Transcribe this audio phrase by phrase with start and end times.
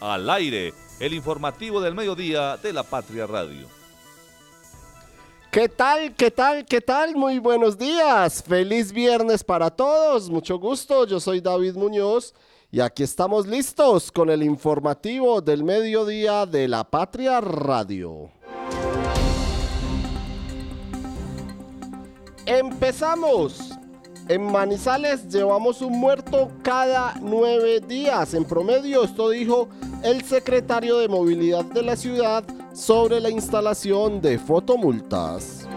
[0.00, 3.66] Al aire, el informativo del mediodía de la Patria Radio.
[5.50, 6.14] ¿Qué tal?
[6.14, 6.66] ¿Qué tal?
[6.66, 7.16] ¿Qué tal?
[7.16, 8.42] Muy buenos días.
[8.42, 10.28] Feliz viernes para todos.
[10.28, 11.06] Mucho gusto.
[11.06, 12.34] Yo soy David Muñoz
[12.70, 18.30] y aquí estamos listos con el informativo del mediodía de la Patria Radio.
[22.44, 23.75] Empezamos.
[24.28, 28.34] En Manizales llevamos un muerto cada nueve días.
[28.34, 29.68] En promedio, esto dijo
[30.02, 32.42] el secretario de Movilidad de la ciudad
[32.74, 35.68] sobre la instalación de fotomultas.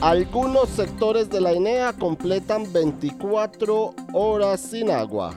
[0.00, 5.34] Algunos sectores de la INEA completan 24 horas sin agua.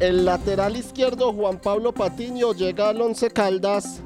[0.00, 4.02] El lateral izquierdo Juan Pablo Patiño llega al Once Caldas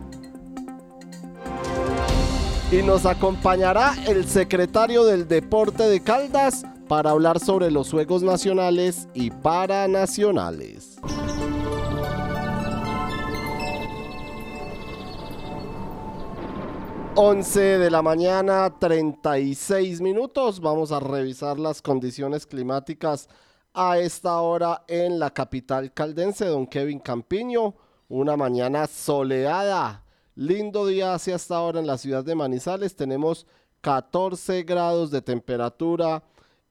[2.72, 9.08] y nos acompañará el secretario del Deporte de Caldas para hablar sobre los Juegos Nacionales
[9.12, 10.96] y Paranacionales.
[17.14, 20.58] 11 de la mañana, 36 minutos.
[20.58, 23.28] Vamos a revisar las condiciones climáticas
[23.74, 27.74] a esta hora en la capital caldense, don Kevin Campiño.
[28.08, 30.02] Una mañana soleada.
[30.34, 32.96] Lindo día hacia esta hora en la ciudad de Manizales.
[32.96, 33.46] Tenemos
[33.82, 36.22] 14 grados de temperatura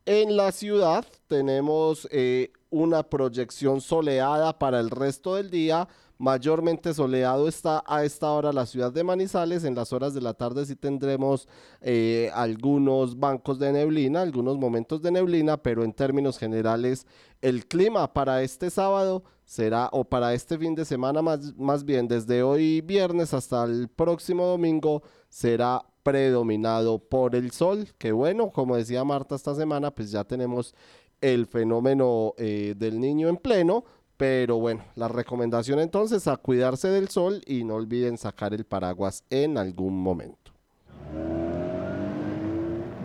[0.05, 1.05] en la ciudad.
[1.27, 5.87] Tenemos eh, una proyección soleada para el resto del día
[6.21, 9.63] Mayormente soleado está a esta hora la ciudad de Manizales.
[9.63, 11.47] En las horas de la tarde sí tendremos
[11.81, 17.07] eh, algunos bancos de neblina, algunos momentos de neblina, pero en términos generales
[17.41, 22.07] el clima para este sábado será, o para este fin de semana más, más bien,
[22.07, 28.77] desde hoy viernes hasta el próximo domingo, será predominado por el sol, que bueno, como
[28.77, 30.75] decía Marta esta semana, pues ya tenemos
[31.19, 33.85] el fenómeno eh, del niño en pleno,
[34.21, 39.23] pero bueno, la recomendación entonces a cuidarse del sol y no olviden sacar el paraguas
[39.31, 40.51] en algún momento.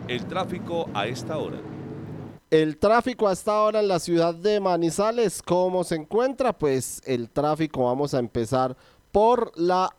[0.07, 1.57] El tráfico a esta hora.
[2.51, 6.55] El tráfico a esta hora en la ciudad de Manizales, ¿cómo se encuentra?
[6.55, 8.77] Pues el tráfico vamos a empezar
[9.11, 9.95] por la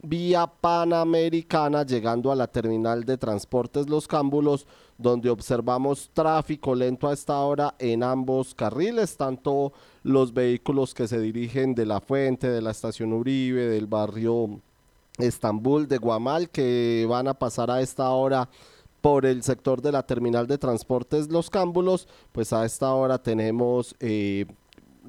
[0.00, 4.66] vía panamericana llegando a la terminal de transportes Los Cámbulos,
[5.02, 11.20] donde observamos tráfico lento a esta hora en ambos carriles, tanto los vehículos que se
[11.20, 14.60] dirigen de la fuente, de la estación Uribe, del barrio
[15.18, 18.48] Estambul, de Guamal, que van a pasar a esta hora
[19.00, 23.96] por el sector de la terminal de transportes Los Cámbulos, pues a esta hora tenemos
[23.98, 24.46] eh,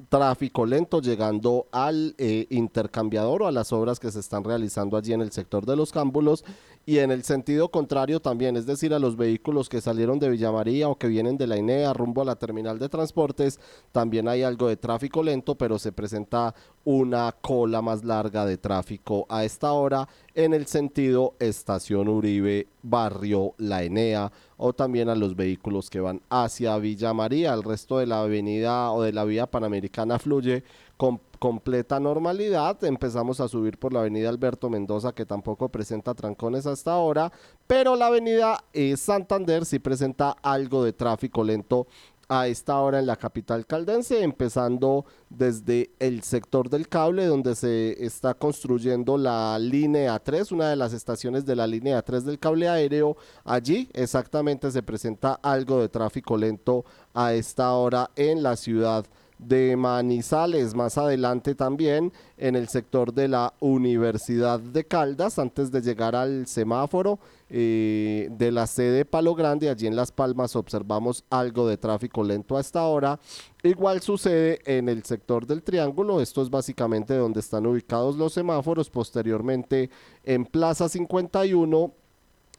[0.08, 5.12] tráfico lento llegando al eh, intercambiador o a las obras que se están realizando allí
[5.12, 6.44] en el sector de los cámbulos
[6.86, 10.52] y en el sentido contrario también, es decir, a los vehículos que salieron de Villa
[10.52, 13.58] María o que vienen de la INEA rumbo a la terminal de transportes,
[13.92, 19.26] también hay algo de tráfico lento, pero se presenta una cola más larga de tráfico
[19.30, 25.34] a esta hora en el sentido Estación Uribe, Barrio La Enea o también a los
[25.34, 27.54] vehículos que van hacia Villa María.
[27.54, 30.64] El resto de la avenida o de la vía panamericana fluye
[31.04, 32.82] con completa normalidad.
[32.84, 37.30] Empezamos a subir por la avenida Alberto Mendoza, que tampoco presenta trancones hasta ahora,
[37.66, 41.86] pero la avenida eh, Santander sí presenta algo de tráfico lento
[42.30, 48.02] a esta hora en la capital caldense, empezando desde el sector del cable, donde se
[48.02, 52.70] está construyendo la línea 3, una de las estaciones de la línea 3 del cable
[52.70, 53.18] aéreo.
[53.44, 59.04] Allí exactamente se presenta algo de tráfico lento a esta hora en la ciudad
[59.38, 65.80] de Manizales, más adelante también en el sector de la Universidad de Caldas, antes de
[65.80, 67.18] llegar al semáforo
[67.50, 72.56] eh, de la sede Palo Grande, allí en Las Palmas observamos algo de tráfico lento
[72.56, 73.18] hasta ahora.
[73.62, 78.90] Igual sucede en el sector del Triángulo, esto es básicamente donde están ubicados los semáforos,
[78.90, 79.90] posteriormente
[80.24, 81.92] en Plaza 51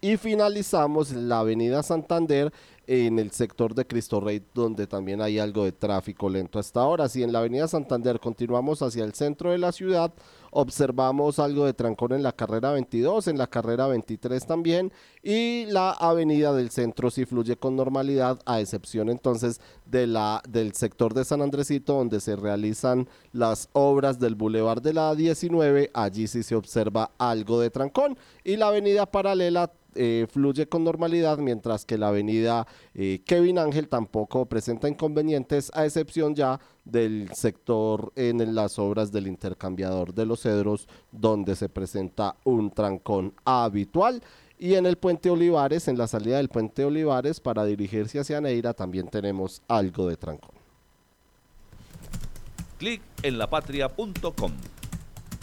[0.02, 2.53] y finalizamos la Avenida Santander
[2.88, 7.09] en el sector de Cristo Rey, donde también hay algo de tráfico lento hasta ahora.
[7.09, 10.13] Si en la avenida Santander continuamos hacia el centro de la ciudad,
[10.51, 15.92] observamos algo de trancón en la carrera 22, en la carrera 23 también, y la
[15.92, 21.25] avenida del centro sí fluye con normalidad, a excepción entonces de la, del sector de
[21.25, 26.56] San Andresito, donde se realizan las obras del Boulevard de la 19, allí sí se
[26.56, 32.09] observa algo de trancón, y la avenida paralela eh, fluye con normalidad, mientras que la
[32.09, 39.12] avenida eh, Kevin Ángel tampoco presenta inconvenientes, a excepción ya del sector en las obras
[39.12, 44.21] del intercambiador de los cedros, donde se presenta un trancón habitual.
[44.57, 48.74] Y en el puente Olivares, en la salida del puente Olivares, para dirigirse hacia Neira,
[48.74, 50.56] también tenemos algo de trancón.
[52.77, 53.38] Clic en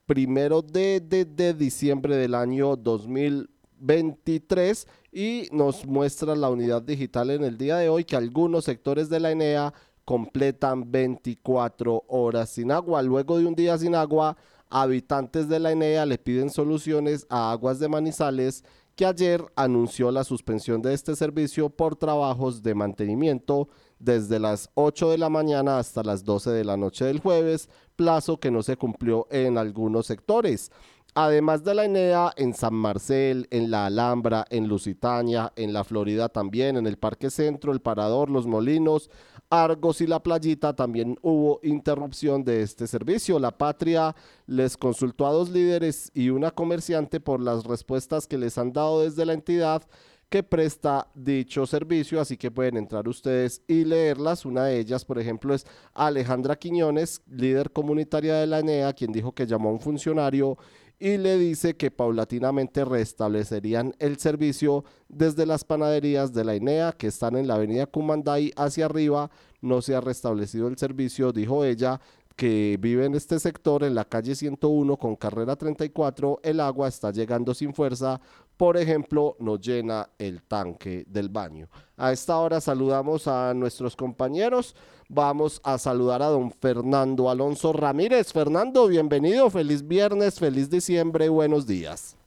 [0.06, 7.44] primero de, de, de diciembre del año 2023 y nos muestra la unidad digital en
[7.44, 9.72] el día de hoy que algunos sectores de la ENEA
[10.04, 13.00] completan 24 horas sin agua.
[13.00, 14.36] Luego de un día sin agua,
[14.70, 18.64] habitantes de la ENEA le piden soluciones a Aguas de Manizales,
[18.96, 23.68] que ayer anunció la suspensión de este servicio por trabajos de mantenimiento
[23.98, 28.38] desde las 8 de la mañana hasta las 12 de la noche del jueves, plazo
[28.38, 30.70] que no se cumplió en algunos sectores.
[31.14, 36.28] Además de la ENEA, en San Marcel, en la Alhambra, en Lusitania, en la Florida
[36.28, 39.10] también, en el Parque Centro, el Parador, Los Molinos,
[39.50, 43.40] Argos y La Playita también hubo interrupción de este servicio.
[43.40, 44.14] La Patria
[44.46, 49.02] les consultó a dos líderes y una comerciante por las respuestas que les han dado
[49.02, 49.82] desde la entidad
[50.28, 54.46] que presta dicho servicio, así que pueden entrar ustedes y leerlas.
[54.46, 59.32] Una de ellas, por ejemplo, es Alejandra Quiñones, líder comunitaria de la ENEA, quien dijo
[59.32, 60.56] que llamó a un funcionario
[61.00, 67.06] y le dice que paulatinamente restablecerían el servicio desde las panaderías de la INEA que
[67.06, 69.30] están en la avenida Cumanday hacia arriba.
[69.62, 72.00] No se ha restablecido el servicio, dijo ella,
[72.36, 77.10] que vive en este sector, en la calle 101 con carrera 34, el agua está
[77.10, 78.20] llegando sin fuerza.
[78.60, 81.66] Por ejemplo, no llena el tanque del baño.
[81.96, 84.76] A esta hora saludamos a nuestros compañeros.
[85.08, 88.34] Vamos a saludar a don Fernando Alonso Ramírez.
[88.34, 92.18] Fernando, bienvenido, feliz viernes, feliz diciembre, buenos días.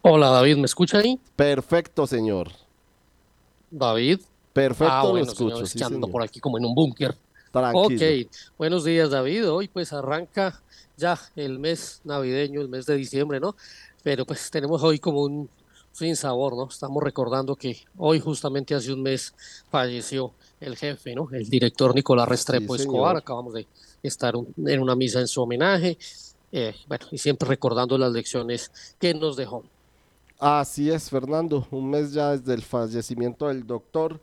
[0.00, 1.20] Hola David, ¿me escucha ahí?
[1.36, 2.48] Perfecto, señor.
[3.70, 4.20] David.
[4.54, 5.66] Perfecto, ah, bueno, lo escucho.
[5.66, 5.78] sí,
[6.10, 7.14] por aquí como en un búnker.
[7.54, 8.24] Tranquilo.
[8.24, 9.48] Ok, buenos días David.
[9.48, 10.60] Hoy pues arranca
[10.96, 13.54] ya el mes navideño, el mes de diciembre, ¿no?
[14.02, 15.48] Pero pues tenemos hoy como un
[15.92, 16.68] sin sabor, ¿no?
[16.68, 19.32] Estamos recordando que hoy justamente hace un mes
[19.70, 21.28] falleció el jefe, ¿no?
[21.30, 23.16] El director Nicolás Restrepo Escobar.
[23.16, 23.68] Acabamos de
[24.02, 25.96] estar en una misa en su homenaje.
[26.50, 29.62] Eh, bueno, y siempre recordando las lecciones que nos dejó.
[30.40, 31.68] Así es, Fernando.
[31.70, 34.20] Un mes ya desde el fallecimiento del doctor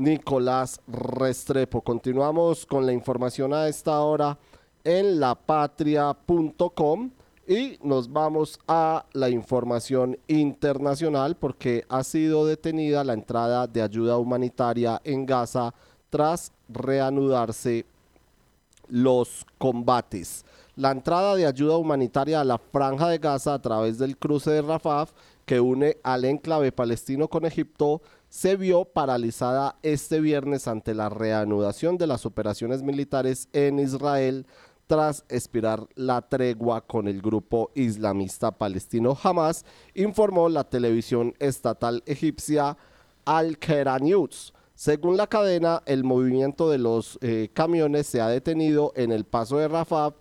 [0.00, 1.82] Nicolás Restrepo.
[1.82, 4.38] Continuamos con la información a esta hora
[4.82, 7.10] en lapatria.com
[7.46, 14.16] y nos vamos a la información internacional porque ha sido detenida la entrada de ayuda
[14.16, 15.74] humanitaria en Gaza
[16.08, 17.84] tras reanudarse
[18.88, 20.46] los combates.
[20.76, 24.62] La entrada de ayuda humanitaria a la franja de Gaza a través del cruce de
[24.62, 25.08] Rafah
[25.44, 28.00] que une al enclave palestino con Egipto
[28.30, 34.46] se vio paralizada este viernes ante la reanudación de las operaciones militares en Israel
[34.86, 42.76] tras expirar la tregua con el grupo islamista palestino Hamas, informó la televisión estatal egipcia
[43.24, 44.54] Al-Qera News.
[44.74, 49.58] Según la cadena, el movimiento de los eh, camiones se ha detenido en el paso
[49.58, 50.14] de Rafah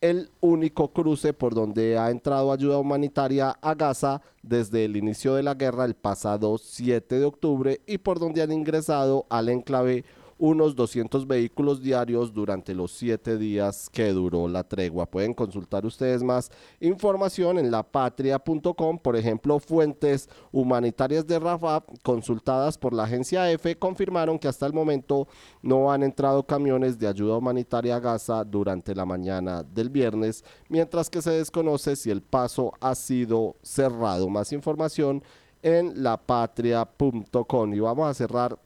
[0.00, 5.42] el único cruce por donde ha entrado ayuda humanitaria a Gaza desde el inicio de
[5.42, 10.04] la guerra el pasado 7 de octubre y por donde han ingresado al enclave
[10.38, 15.06] unos 200 vehículos diarios durante los siete días que duró la tregua.
[15.06, 16.50] Pueden consultar ustedes más
[16.80, 24.38] información en lapatria.com, por ejemplo, fuentes humanitarias de Rafah consultadas por la agencia EFE confirmaron
[24.38, 25.26] que hasta el momento
[25.62, 31.08] no han entrado camiones de ayuda humanitaria a Gaza durante la mañana del viernes, mientras
[31.08, 34.28] que se desconoce si el paso ha sido cerrado.
[34.28, 35.22] Más información
[35.62, 38.58] en lapatria.com y vamos a cerrar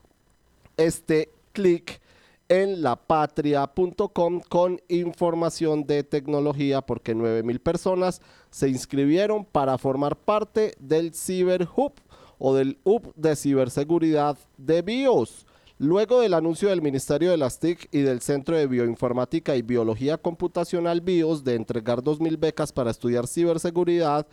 [0.77, 2.01] este clic
[2.49, 11.15] en lapatria.com con información de tecnología porque 9000 personas se inscribieron para formar parte del
[11.15, 11.93] Cyber Hub
[12.39, 15.47] o del Hub de ciberseguridad de BIOS.
[15.79, 20.19] Luego del anuncio del Ministerio de las TIC y del Centro de Bioinformática y Biología
[20.19, 24.27] Computacional BIOS de entregar 2.000 becas para estudiar ciberseguridad,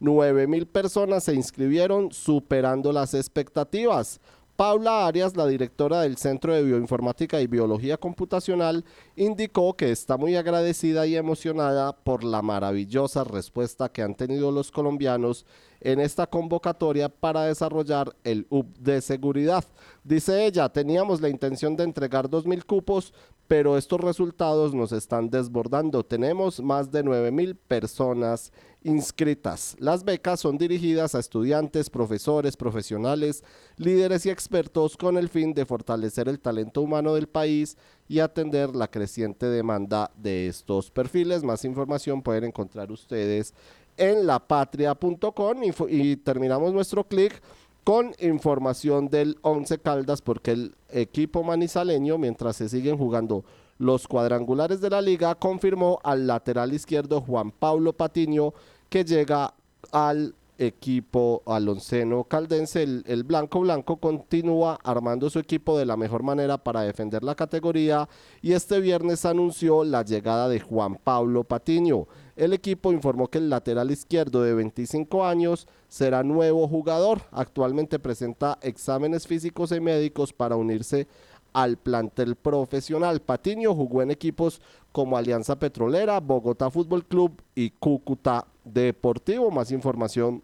[0.00, 4.20] 9.000 personas se inscribieron superando las expectativas.
[4.62, 8.84] Paula Arias, la directora del Centro de Bioinformática y Biología Computacional,
[9.16, 14.70] indicó que está muy agradecida y emocionada por la maravillosa respuesta que han tenido los
[14.70, 15.46] colombianos
[15.80, 19.64] en esta convocatoria para desarrollar el UP de seguridad.
[20.04, 23.12] Dice ella, teníamos la intención de entregar 2.000 cupos,
[23.48, 26.04] pero estos resultados nos están desbordando.
[26.04, 28.52] Tenemos más de 9.000 personas
[28.84, 29.76] inscritas.
[29.78, 33.44] Las becas son dirigidas a estudiantes, profesores, profesionales,
[33.76, 37.76] líderes y expertos con el fin de fortalecer el talento humano del país
[38.08, 41.44] y atender la creciente demanda de estos perfiles.
[41.44, 43.54] Más información pueden encontrar ustedes
[43.96, 47.42] en lapatria.com y, terminamos nuestro clic
[47.84, 53.44] con información del Once Caldas porque el equipo manizaleño mientras se siguen jugando
[53.78, 58.54] los cuadrangulares de la liga confirmó al lateral izquierdo Juan Pablo Patiño
[58.88, 59.54] que llega
[59.90, 62.82] al equipo alonceno caldense.
[62.82, 67.34] El, el, blanco blanco continúa armando su equipo de la mejor manera para defender la
[67.34, 68.08] categoría
[68.40, 72.06] y este viernes anunció la llegada de Juan Pablo Patiño.
[72.34, 77.20] El equipo informó que el lateral izquierdo de 25 años será nuevo jugador.
[77.30, 81.06] Actualmente presenta exámenes físicos y médicos para unirse
[81.52, 83.20] al plantel profesional.
[83.20, 84.62] Patiño jugó en equipos
[84.92, 89.50] como Alianza Petrolera, Bogotá Fútbol Club y Cúcuta Deportivo.
[89.50, 90.42] Más información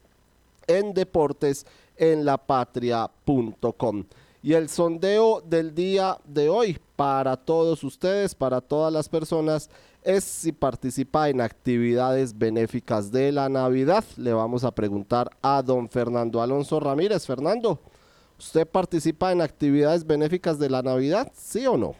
[0.67, 1.67] en deportes
[1.97, 4.05] en lapatria.com.
[4.43, 9.69] Y el sondeo del día de hoy para todos ustedes, para todas las personas,
[10.03, 14.05] es si participa en actividades benéficas de la Navidad.
[14.17, 17.27] Le vamos a preguntar a don Fernando Alonso Ramírez.
[17.27, 17.81] Fernando,
[18.39, 21.31] ¿usted participa en actividades benéficas de la Navidad?
[21.35, 21.95] ¿Sí o no?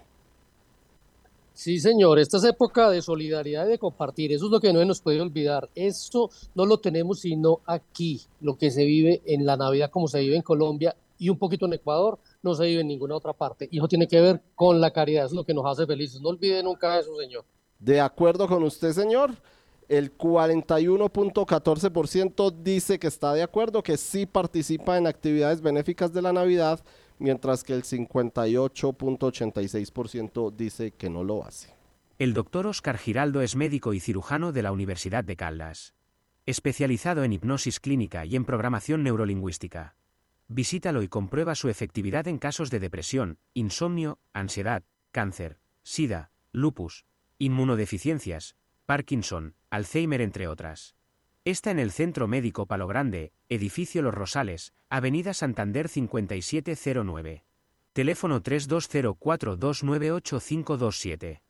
[1.59, 4.85] Sí, señor, esta es época de solidaridad y de compartir, eso es lo que no
[4.85, 5.69] nos puede olvidar.
[5.75, 10.21] Eso no lo tenemos sino aquí, lo que se vive en la Navidad como se
[10.21, 13.69] vive en Colombia y un poquito en Ecuador, no se vive en ninguna otra parte.
[13.73, 16.21] Y eso tiene que ver con la caridad, es lo que nos hace felices.
[16.21, 17.45] No olvide nunca eso, señor.
[17.79, 19.37] De acuerdo con usted, señor,
[19.89, 26.33] el 41.14% dice que está de acuerdo, que sí participa en actividades benéficas de la
[26.33, 26.81] Navidad
[27.19, 31.75] mientras que el 58.86% dice que no lo hace.
[32.19, 35.95] El doctor Oscar Giraldo es médico y cirujano de la Universidad de Caldas,
[36.47, 39.97] especializado en hipnosis clínica y en programación neurolingüística.
[40.49, 44.83] Visítalo y comprueba su efectividad en casos de depresión, insomnio, ansiedad,
[45.13, 47.05] cáncer, sida, lupus,
[47.39, 50.97] inmunodeficiencias, Parkinson, Alzheimer entre otras.
[51.45, 57.45] Está en el Centro Médico Palo Grande, Edificio Los Rosales, Avenida Santander 5709.
[57.93, 61.41] Teléfono 3204298527.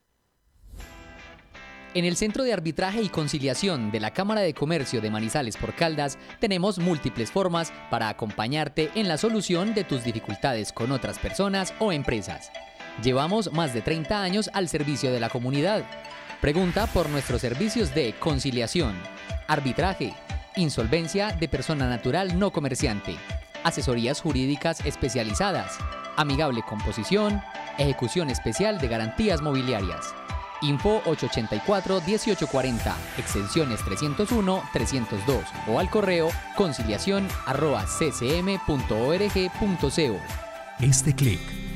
[1.94, 5.74] En el Centro de Arbitraje y Conciliación de la Cámara de Comercio de Manizales por
[5.74, 11.72] Caldas tenemos múltiples formas para acompañarte en la solución de tus dificultades con otras personas
[11.78, 12.52] o empresas.
[13.02, 15.84] Llevamos más de 30 años al servicio de la comunidad.
[16.40, 18.96] Pregunta por nuestros servicios de conciliación
[19.48, 20.14] arbitraje,
[20.56, 23.16] insolvencia de persona natural no comerciante,
[23.64, 25.76] asesorías jurídicas especializadas,
[26.16, 27.42] amigable composición,
[27.78, 30.14] ejecución especial de garantías mobiliarias.
[30.60, 38.58] Info 884-1840, extensiones 301-302 o al correo conciliación ccm.org.co.
[40.80, 41.67] Este clic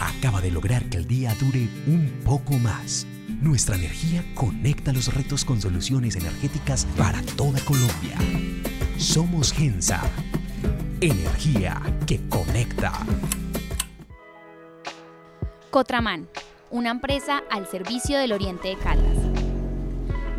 [0.00, 3.06] acaba de lograr que el día dure un poco más.
[3.40, 8.16] Nuestra energía conecta los retos con soluciones energéticas para toda Colombia.
[8.96, 10.02] Somos Gensa.
[11.00, 12.92] Energía que conecta.
[15.70, 16.28] Cotraman,
[16.70, 19.18] una empresa al servicio del Oriente de Caldas.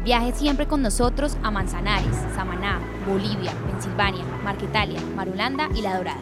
[0.04, 6.22] Viaje siempre con nosotros a Manzanares, Samaná, Bolivia, Pensilvania, Marquetalia, Marulanda y La Dorada.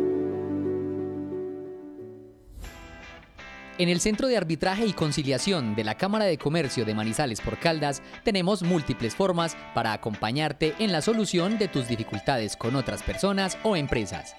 [3.81, 7.57] En el Centro de Arbitraje y Conciliación de la Cámara de Comercio de Manizales por
[7.57, 13.57] Caldas tenemos múltiples formas para acompañarte en la solución de tus dificultades con otras personas
[13.63, 14.35] o empresas.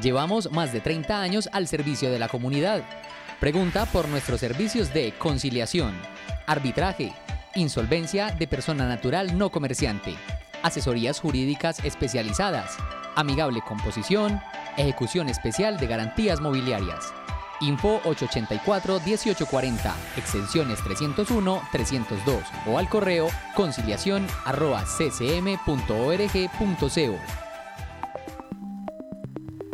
[0.00, 2.84] Llevamos más de 30 años al servicio de la comunidad.
[3.38, 5.92] Pregunta por nuestros servicios de conciliación,
[6.46, 7.12] arbitraje,
[7.54, 10.14] insolvencia de persona natural no comerciante,
[10.62, 12.78] asesorías jurídicas especializadas,
[13.14, 14.40] amigable composición,
[14.78, 17.12] ejecución especial de garantías mobiliarias.
[17.60, 24.26] Info 884-1840, extensiones 301-302 o al correo conciliación
[24.98, 25.86] ccm.org.co.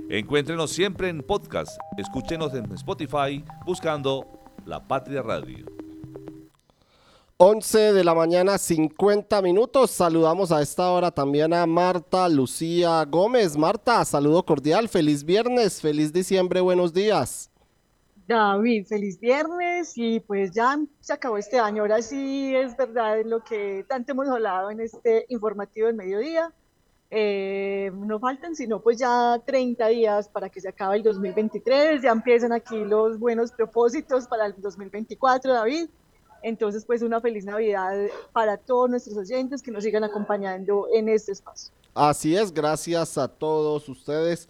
[0.08, 1.78] Encuéntrenos siempre en podcast.
[1.96, 4.26] Escúchenos en Spotify buscando
[4.66, 5.64] La Patria Radio.
[7.38, 9.90] 11 de la mañana, 50 minutos.
[9.90, 13.56] Saludamos a esta hora también a Marta Lucía Gómez.
[13.56, 14.88] Marta, saludo cordial.
[14.88, 17.51] Feliz viernes, feliz diciembre, buenos días.
[18.36, 21.82] David, feliz viernes y pues ya se acabó este año.
[21.82, 26.52] Ahora sí es verdad lo que tanto hemos hablado en este informativo del mediodía.
[27.14, 32.02] Eh, no faltan sino pues ya 30 días para que se acabe el 2023.
[32.02, 35.88] Ya empiezan aquí los buenos propósitos para el 2024, David.
[36.42, 41.32] Entonces, pues una feliz Navidad para todos nuestros oyentes que nos sigan acompañando en este
[41.32, 41.72] espacio.
[41.94, 44.48] Así es, gracias a todos ustedes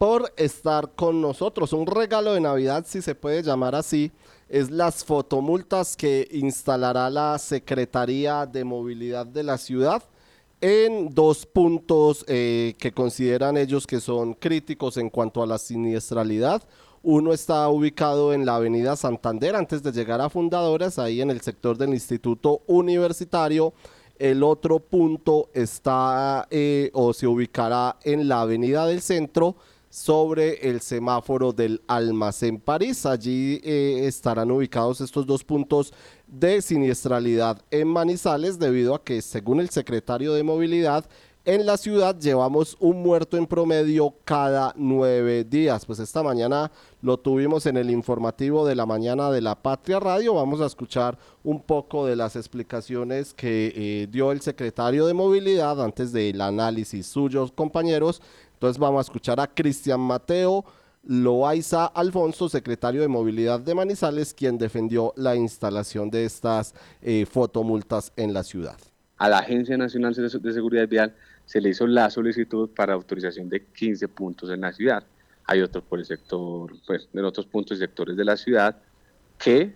[0.00, 1.74] por estar con nosotros.
[1.74, 4.10] Un regalo de Navidad, si se puede llamar así,
[4.48, 10.02] es las fotomultas que instalará la Secretaría de Movilidad de la ciudad
[10.62, 16.62] en dos puntos eh, que consideran ellos que son críticos en cuanto a la siniestralidad.
[17.02, 21.42] Uno está ubicado en la avenida Santander antes de llegar a Fundadoras, ahí en el
[21.42, 23.74] sector del Instituto Universitario.
[24.18, 29.56] El otro punto está eh, o se ubicará en la avenida del centro
[29.90, 33.04] sobre el semáforo del Almacén París.
[33.04, 35.92] Allí eh, estarán ubicados estos dos puntos
[36.26, 41.04] de siniestralidad en Manizales debido a que, según el secretario de Movilidad,
[41.46, 45.86] en la ciudad llevamos un muerto en promedio cada nueve días.
[45.86, 46.70] Pues esta mañana
[47.00, 50.34] lo tuvimos en el informativo de la mañana de la Patria Radio.
[50.34, 55.82] Vamos a escuchar un poco de las explicaciones que eh, dio el secretario de Movilidad
[55.82, 58.20] antes del análisis suyos compañeros.
[58.60, 60.66] Entonces vamos a escuchar a Cristian Mateo.
[61.02, 68.12] Loaiza Alfonso, secretario de Movilidad de Manizales, quien defendió la instalación de estas eh, fotomultas
[68.16, 68.76] en la ciudad.
[69.16, 71.14] A la Agencia Nacional de Seguridad Vial
[71.46, 75.04] se le hizo la solicitud para autorización de 15 puntos en la ciudad.
[75.46, 78.76] Hay otros por el sector, pues, en otros puntos y sectores de la ciudad
[79.38, 79.72] que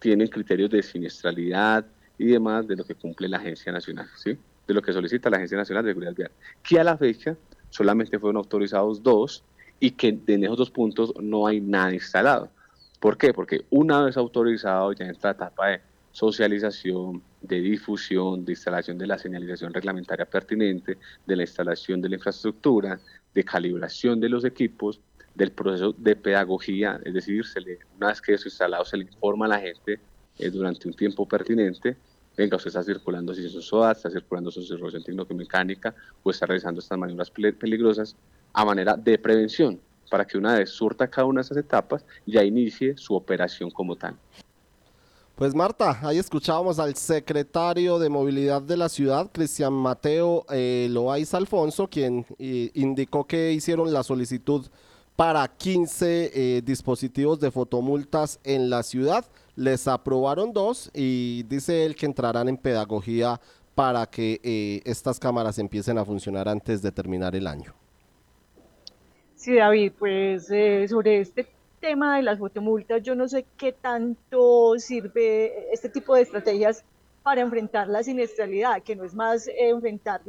[0.00, 1.86] tienen criterios de siniestralidad
[2.18, 4.36] y demás de lo que cumple la Agencia Nacional, ¿sí?
[4.66, 6.30] de lo que solicita la Agencia Nacional de Seguridad Vial,
[6.64, 7.36] que a la fecha
[7.74, 9.42] solamente fueron autorizados dos
[9.80, 12.48] y que en esos dos puntos no hay nada instalado.
[13.00, 13.34] ¿Por qué?
[13.34, 15.80] Porque una vez autorizado ya entra la etapa de
[16.12, 22.14] socialización, de difusión, de instalación de la señalización reglamentaria pertinente, de la instalación de la
[22.14, 23.00] infraestructura,
[23.34, 25.00] de calibración de los equipos,
[25.34, 29.04] del proceso de pedagogía, es decir, se le, una vez que eso instalado se le
[29.04, 29.98] informa a la gente
[30.38, 31.96] eh, durante un tiempo pertinente,
[32.36, 36.80] venga, usted está circulando si es SOA, está circulando su circulación técnico-mecánica o está realizando
[36.80, 38.16] estas maniobras peligrosas
[38.52, 42.44] a manera de prevención, para que una vez surta cada una de esas etapas ya
[42.44, 44.16] inicie su operación como tal.
[45.34, 50.88] Pues Marta, ahí escuchábamos al secretario de Movilidad de la ciudad, Cristian Mateo eh,
[51.32, 54.66] Alfonso, quien eh, indicó que hicieron la solicitud
[55.16, 59.24] para 15 eh, dispositivos de fotomultas en la ciudad.
[59.56, 63.40] Les aprobaron dos y dice él que entrarán en pedagogía
[63.74, 67.74] para que eh, estas cámaras empiecen a funcionar antes de terminar el año.
[69.36, 70.46] Sí, David, pues
[70.88, 71.46] sobre este
[71.80, 76.82] tema de las fotomultas, yo no sé qué tanto sirve este tipo de estrategias
[77.22, 80.22] para enfrentar la siniestralidad, que no es más enfrentar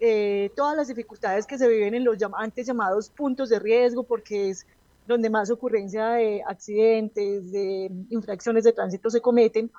[0.00, 4.50] eh, todas las dificultades que se viven en los antes llamados puntos de riesgo, porque
[4.50, 4.66] es
[5.08, 9.70] donde más ocurrencia de accidentes, de infracciones de tránsito se cometen,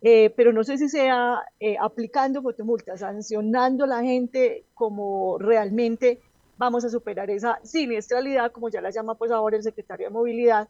[0.00, 6.20] eh, pero no sé si sea eh, aplicando fotomultas, sancionando a la gente como realmente
[6.56, 10.68] vamos a superar esa siniestralidad, como ya la llama pues ahora el secretario de Movilidad,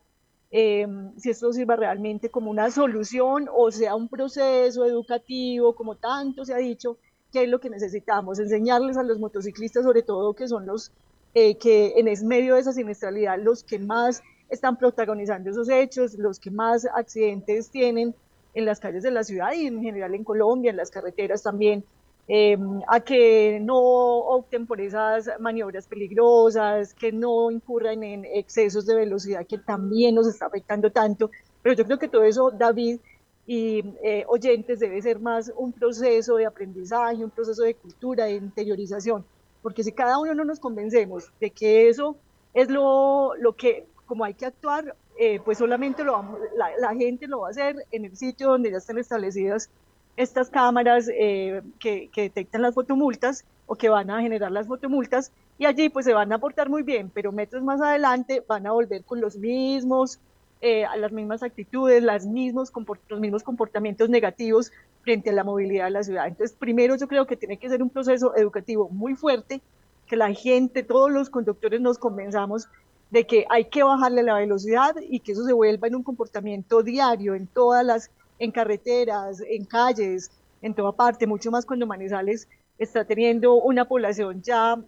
[0.50, 6.44] em, si esto sirva realmente como una solución o sea un proceso educativo, como tanto
[6.46, 6.96] se ha dicho,
[7.30, 10.90] que es lo que necesitamos, enseñarles a los motociclistas sobre todo que son los
[11.36, 16.14] eh, que en es medio de esa siniestralidad los que más están protagonizando esos hechos,
[16.14, 18.14] los que más accidentes tienen
[18.54, 21.84] en las calles de la ciudad y en general en Colombia, en las carreteras también,
[22.28, 28.96] Em, a que no opten por esas maniobras peligrosas, que no incurran en excesos de
[28.96, 31.30] velocidad que también nos está afectando tanto.
[31.62, 32.98] Pero yo creo que todo eso, David
[33.46, 38.32] y eh, oyentes, debe ser más un proceso de aprendizaje, un proceso de cultura, de
[38.32, 39.24] interiorización,
[39.66, 42.14] porque si cada uno no nos convencemos de que eso
[42.54, 46.94] es lo, lo que, como hay que actuar, eh, pues solamente lo vamos, la, la
[46.94, 49.68] gente lo va a hacer en el sitio donde ya están establecidas
[50.16, 55.66] estas cámaras eh, que, detectan las fotomultas o que van a generar las fotomultas y
[55.66, 59.02] allí pues se van a portar muy bien, pero metros más adelante van a volver
[59.02, 60.20] con los mismos,
[60.60, 62.72] eh, las mismas actitudes, las mismos
[63.08, 66.26] los mismos comportamientos negativos frente a la movilidad de la ciudad.
[66.26, 69.60] Entonces, primero yo creo que tiene que ser un proceso educativo muy fuerte,
[70.06, 72.68] que la gente, todos los conductores nos convenzamos
[73.10, 76.82] de que hay que bajarle la velocidad y que eso se vuelva en un comportamiento
[76.82, 80.30] diario en todas las, en carreteras, en calles,
[80.62, 84.78] en toda parte, mucho más cuando Manizales está teniendo una población ya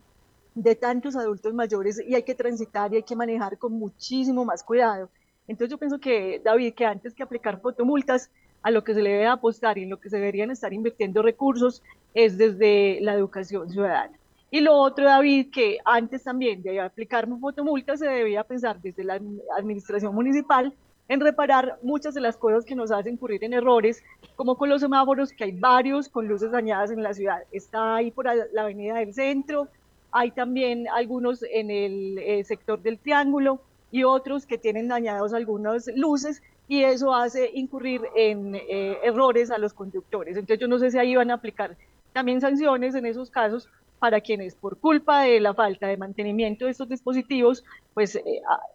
[0.54, 4.64] de tantos adultos mayores y hay que transitar y hay que manejar con muchísimo más
[4.64, 5.08] cuidado.
[5.48, 8.30] Entonces yo pienso que, David, que antes que aplicar fotomultas,
[8.62, 11.22] a lo que se le debe apostar y en lo que se deberían estar invirtiendo
[11.22, 11.82] recursos
[12.14, 14.18] es desde la educación ciudadana.
[14.50, 19.20] Y lo otro, David, que antes también de aplicar fotomultas se debía pensar desde la
[19.56, 20.72] administración municipal
[21.08, 24.02] en reparar muchas de las cosas que nos hacen incurrir en errores,
[24.36, 27.42] como con los semáforos, que hay varios con luces dañadas en la ciudad.
[27.52, 29.68] Está ahí por la avenida del centro,
[30.10, 35.86] hay también algunos en el eh, sector del triángulo y otros que tienen dañados algunas
[35.94, 40.36] luces y eso hace incurrir en eh, errores a los conductores.
[40.36, 41.76] Entonces yo no sé si ahí van a aplicar
[42.12, 46.72] también sanciones en esos casos para quienes por culpa de la falta de mantenimiento de
[46.72, 48.22] estos dispositivos pues eh,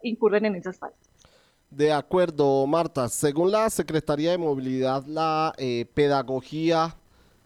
[0.02, 1.00] incurren en esas faltas.
[1.70, 3.08] De acuerdo, Marta.
[3.08, 5.52] Según la Secretaría de Movilidad, la
[5.92, 6.94] pedagogía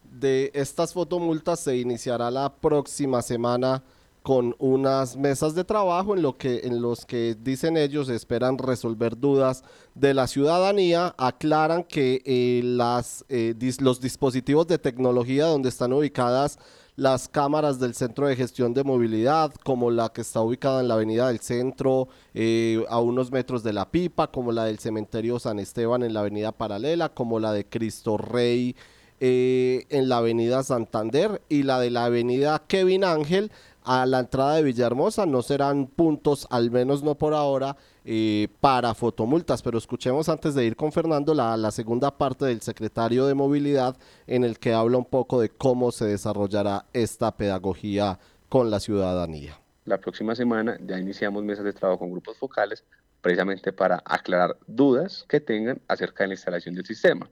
[0.02, 3.82] de estas fotomultas se iniciará la próxima semana
[4.28, 9.18] con unas mesas de trabajo en, lo que, en los que dicen ellos esperan resolver
[9.18, 9.64] dudas
[9.94, 16.58] de la ciudadanía, aclaran que eh, las, eh, los dispositivos de tecnología donde están ubicadas
[16.94, 20.94] las cámaras del Centro de Gestión de Movilidad, como la que está ubicada en la
[20.94, 25.58] Avenida del Centro, eh, a unos metros de la Pipa, como la del Cementerio San
[25.58, 28.76] Esteban en la Avenida Paralela, como la de Cristo Rey
[29.20, 33.50] en la avenida Santander y la de la avenida Kevin Ángel
[33.88, 37.74] a la entrada de Villahermosa no serán puntos, al menos no por ahora,
[38.04, 39.62] eh, para fotomultas.
[39.62, 43.96] Pero escuchemos antes de ir con Fernando la, segunda parte del secretario de Movilidad
[44.26, 48.18] en el que habla un poco de cómo se desarrollará esta pedagogía
[48.50, 49.58] con la ciudadanía.
[49.86, 52.84] La próxima semana ya iniciamos mesas de trabajo con grupos focales
[53.22, 57.30] precisamente para aclarar dudas que tengan acerca de la instalación del sistema.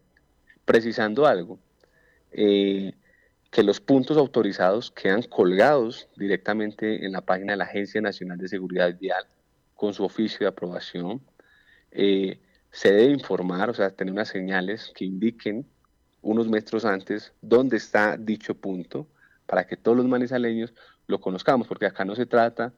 [0.65, 1.59] Precisando algo,
[2.33, 2.95] eh,
[3.51, 8.49] que los puntos autorizados quedan colgados directamente en la página de la Agencia Nacional de
[8.49, 9.25] Seguridad Vial
[9.75, 11.23] con su oficio de aprobación.
[11.91, 15.67] Eh, se debe informar, o sea, tener unas señales que indiquen
[16.23, 19.07] unos metros antes dónde está dicho punto
[19.47, 20.75] para que todos los manizaleños
[21.07, 22.75] lo conozcamos, porque acá no se trata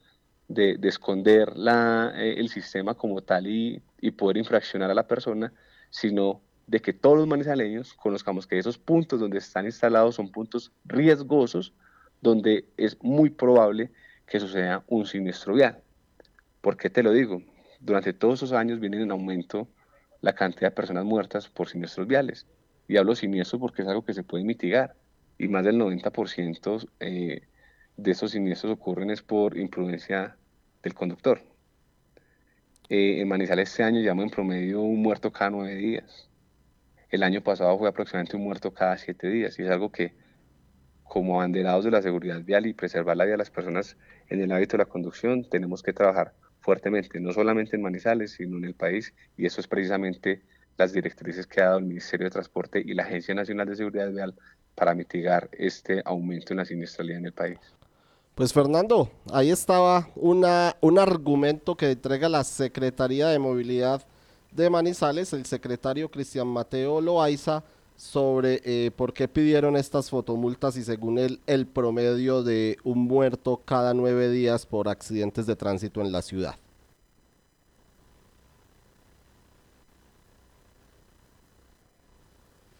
[0.48, 5.52] de, esconder la, eh, el sistema como tal y, y poder infraccionar a la persona,
[5.90, 10.70] sino de que todos los manizaleños conozcamos que esos puntos donde están instalados son puntos
[10.84, 11.72] riesgosos,
[12.20, 13.90] donde es muy probable
[14.26, 15.82] que suceda un siniestro vial.
[16.60, 17.42] ¿Por qué te lo digo?
[17.80, 19.66] Durante todos esos años viene en aumento
[20.20, 22.46] la cantidad de personas muertas por siniestros viales.
[22.86, 24.94] Y hablo siniestro porque es algo que se puede mitigar.
[25.38, 27.42] Y más del 90% eh,
[27.96, 30.36] de esos siniestros ocurren es por imprudencia
[30.82, 31.40] del conductor.
[32.90, 36.28] Eh, en Manizales este año llevamos en promedio un muerto cada nueve días.
[37.10, 40.12] El año pasado fue aproximadamente un muerto cada siete días y es algo que
[41.04, 43.96] como abanderados de la seguridad vial y preservar la vida de las personas
[44.28, 48.58] en el hábito de la conducción, tenemos que trabajar fuertemente, no solamente en Manizales, sino
[48.58, 50.42] en el país, y eso es precisamente
[50.76, 54.10] las directrices que ha dado el Ministerio de Transporte y la Agencia Nacional de Seguridad
[54.10, 54.34] Vial
[54.74, 57.58] para mitigar este aumento en la siniestralidad en el país.
[58.34, 64.06] Pues Fernando, ahí estaba un argumento que entrega la Secretaría de Movilidad
[64.52, 67.62] de Manizales, el secretario Cristian Mateo Loaiza,
[67.96, 73.60] sobre eh, por qué pidieron estas fotomultas y según él el promedio de un muerto
[73.64, 76.54] cada nueve días por accidentes de tránsito en la ciudad.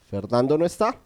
[0.09, 0.99] Fernando no está.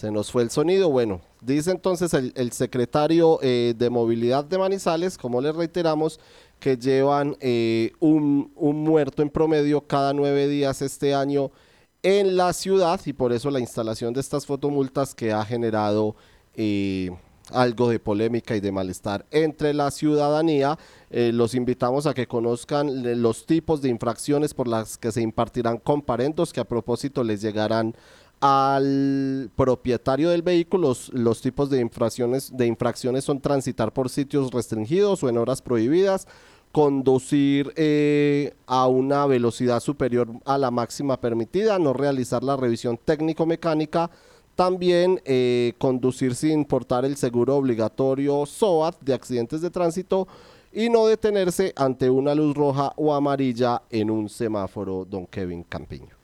[0.00, 0.88] Se nos fue el sonido.
[0.88, 6.18] Bueno, dice entonces el, secretario eh, de Movilidad de Manizales, como le reiteramos,
[6.58, 11.50] que llevan eh, un, muerto en promedio cada nueve días este año
[12.02, 16.16] en la ciudad y por eso la instalación de estas fotomultas que ha generado
[16.54, 17.10] eh,
[17.50, 20.78] algo de polémica y de malestar entre la ciudadanía.
[21.10, 26.54] Los invitamos a que conozcan los tipos de infracciones por las que se impartirán comparendos
[26.54, 27.94] que a propósito les llegarán
[28.40, 35.22] al propietario del vehículo, los, tipos de infracciones, de infracciones son transitar por sitios restringidos
[35.22, 36.26] o en horas prohibidas,
[36.72, 44.10] conducir eh, a una velocidad superior a la máxima permitida, no realizar la revisión técnico-mecánica,
[44.54, 50.28] también eh, conducir sin portar el seguro obligatorio SOAT de accidentes de tránsito
[50.72, 56.19] y no detenerse ante una luz roja o amarilla en un semáforo, don Kevin Campiño.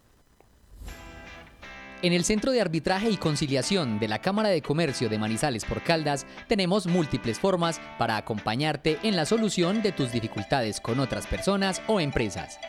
[2.02, 5.82] En el Centro de Arbitraje y Conciliación de la Cámara de Comercio de Manizales por
[5.82, 11.80] Caldas tenemos múltiples formas para acompañarte en la solución de tus dificultades con otras personas
[11.86, 12.60] o empresas.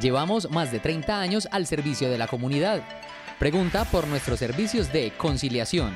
[0.00, 2.80] Llevamos más de 30 años al servicio de la comunidad.
[3.40, 5.92] Pregunta por nuestros servicios de conciliación,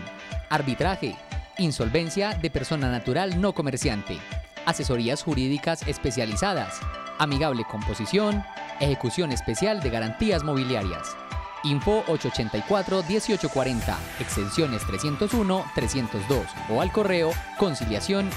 [0.48, 1.16] arbitraje,
[1.59, 4.18] insolvencia de persona natural no comerciante,
[4.66, 6.81] asesorías jurídicas especializadas,
[7.18, 8.42] amigable composición,
[8.81, 11.16] ejecución especial de garantías mobiliarias.
[11.64, 18.29] Info 884-1840, extensiones 301-302 o al correo conciliación.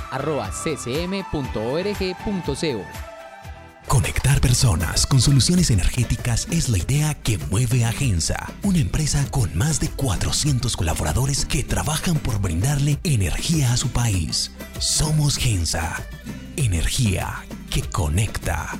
[3.88, 9.56] Conectar personas con soluciones energéticas es la idea que mueve a Gensa, una empresa con
[9.56, 14.52] más de 400 colaboradores que trabajan por brindarle energía a su país.
[14.80, 16.02] Somos Gensa,
[16.56, 18.80] energía que conecta.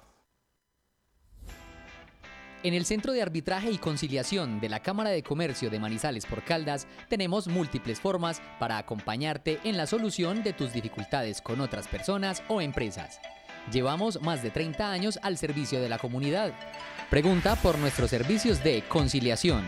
[2.63, 6.43] En el Centro de Arbitraje y Conciliación de la Cámara de Comercio de Manizales por
[6.43, 12.43] Caldas tenemos múltiples formas para acompañarte en la solución de tus dificultades con otras personas
[12.49, 13.19] o empresas.
[13.71, 16.53] Llevamos más de 30 años al servicio de la comunidad.
[17.09, 19.63] Pregunta por nuestros servicios de conciliación,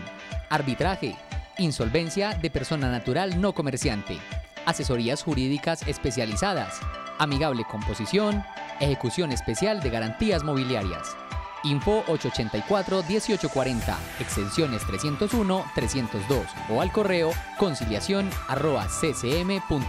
[0.48, 1.16] arbitraje,
[1.58, 4.18] insolvencia de persona natural no comerciante,
[4.66, 6.78] asesorías jurídicas especializadas,
[7.18, 8.44] amigable composición,
[8.78, 11.16] ejecución especial de garantías mobiliarias.
[11.64, 19.84] Info 884-1840, extensiones 301-302 o al correo conciliación arroba ccm.org.co.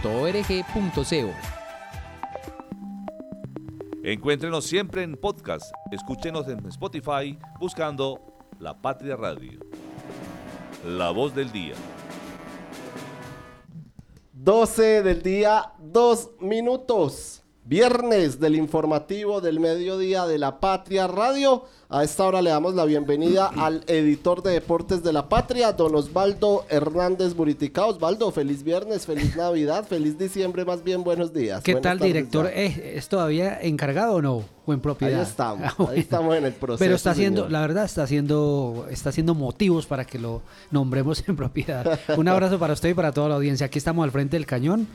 [4.02, 5.74] Encuéntrenos siempre en podcast.
[5.90, 8.20] Escúchenos en Spotify buscando
[8.60, 9.58] La Patria Radio.
[10.84, 11.74] La voz del día.
[14.32, 17.42] 12 del día, 2 minutos.
[17.68, 21.64] Viernes del informativo del mediodía de la Patria Radio.
[21.88, 25.92] A esta hora le damos la bienvenida al editor de deportes de la Patria, don
[25.96, 27.86] Osvaldo Hernández Buritica.
[27.86, 31.60] Osvaldo, feliz viernes, feliz Navidad, feliz diciembre, más bien buenos días.
[31.64, 32.46] ¿Qué tal, director?
[32.54, 34.44] ¿Es, todavía encargado o no?
[34.64, 35.18] ¿O en propiedad?
[35.18, 36.78] Ahí estamos, ah, ahí estamos en el proceso.
[36.78, 41.34] Pero está haciendo, la verdad, está haciendo, está haciendo motivos para que lo nombremos en
[41.34, 41.98] propiedad.
[42.16, 43.66] Un abrazo para usted y para toda la audiencia.
[43.66, 44.86] Aquí estamos al frente del cañón.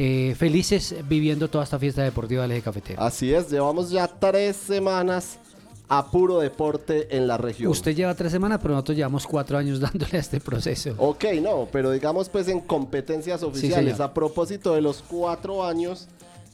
[0.00, 3.02] Eh, felices viviendo toda esta fiesta deportiva del eje cafetero.
[3.02, 5.40] Así es, llevamos ya tres semanas
[5.88, 7.70] a puro deporte en la región.
[7.70, 10.94] Usted lleva tres semanas, pero nosotros llevamos cuatro años dándole a este proceso.
[10.98, 13.98] Ok, no, pero digamos pues en competencias oficiales.
[13.98, 16.06] a propósito de los cuatro años,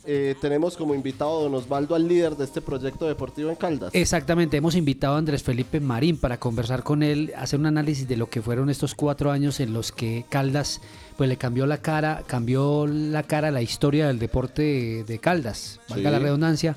[0.06, 3.94] eh, tenemos como invitado a don Osvaldo al líder de este proyecto deportivo en Caldas.
[3.94, 8.16] Exactamente, hemos invitado a Andrés Felipe Marín para conversar con él, hacer un análisis de
[8.16, 10.80] lo que fueron estos cuatro años en los que Caldas
[11.16, 15.80] pues le cambió la cara, cambió la cara a la historia del deporte de, Caldas,
[15.88, 16.76] valga la redundancia,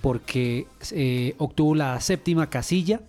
[0.00, 3.00] porque eh, obtuvo la séptima casilla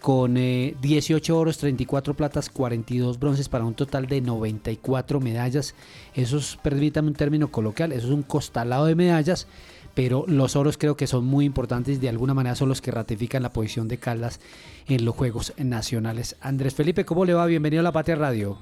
[0.00, 5.74] con 18 eh, oros, 34 platas, 42 bronces para un total de 94 medallas.
[6.14, 9.46] Eso es, permítame un término coloquial, eso es un costalado de medallas,
[9.94, 12.90] pero los oros creo que son muy importantes y de alguna manera son los que
[12.90, 14.40] ratifican la posición de Caldas
[14.86, 16.36] en los Juegos Nacionales.
[16.40, 17.46] Andrés Felipe, ¿cómo le va?
[17.46, 18.58] Bienvenido a La Patria Radio.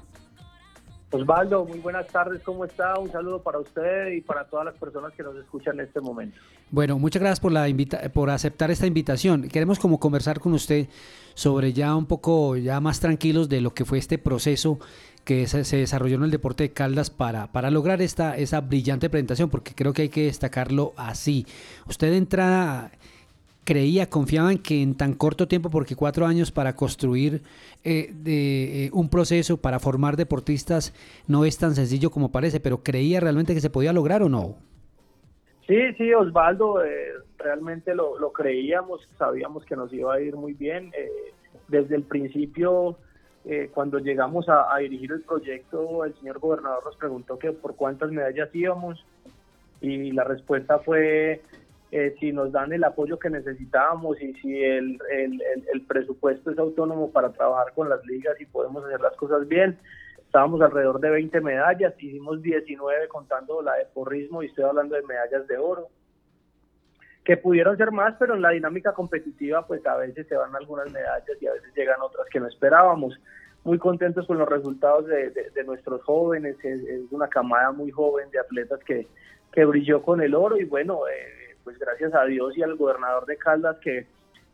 [1.09, 2.99] Osvaldo, muy buenas tardes, ¿cómo está?
[2.99, 6.37] Un saludo para usted y para todas las personas que nos escuchan en este momento.
[6.69, 9.47] Bueno, muchas gracias por, la invita por aceptar esta invitación.
[9.47, 10.87] Queremos como conversar con usted
[11.37, 14.79] sobre ya un poco, ya más tranquilos de lo que fue este proceso
[15.23, 19.47] que se, desarrolló en el deporte de Caldas para, para lograr esta, esa brillante presentación,
[19.51, 21.45] porque creo que hay que destacarlo así.
[21.87, 22.91] Usted de entrada
[23.65, 27.43] creía, confiaba en que en tan corto tiempo, porque cuatro años para construir
[27.83, 30.91] eh, de, eh, un proceso para formar deportistas
[31.27, 34.55] no es tan sencillo como parece, pero creía realmente que se podía lograr o no.
[35.67, 40.91] Sí, sí, Osvaldo, eh, realmente lo, creíamos, sabíamos que nos iba a ir muy bien.
[41.67, 42.97] desde el principio,
[43.73, 48.49] cuando llegamos a, dirigir el proyecto, el señor gobernador nos preguntó que por cuántas medallas
[48.53, 49.05] íbamos
[49.81, 51.41] y la respuesta fue
[51.91, 57.11] eh, si nos dan el apoyo que necesitábamos y si el, el, presupuesto es autónomo
[57.11, 59.77] para trabajar con las ligas y podemos hacer las cosas bien,
[60.27, 65.01] estábamos alrededor de 20 medallas, hicimos 19 contando la de porrismo y estoy hablando de
[65.03, 65.87] medallas de oro,
[67.23, 70.91] que pudieron ser más, pero en la dinámica competitiva pues a veces se van algunas
[70.91, 73.19] medallas y a veces llegan otras que no esperábamos.
[73.63, 78.79] Muy contentos con los resultados de, nuestros jóvenes, es, una camada muy joven de atletas
[78.85, 79.07] que,
[79.51, 83.25] que brilló con el oro y bueno, eh, pues gracias a Dios y al gobernador
[83.25, 84.07] de Caldas que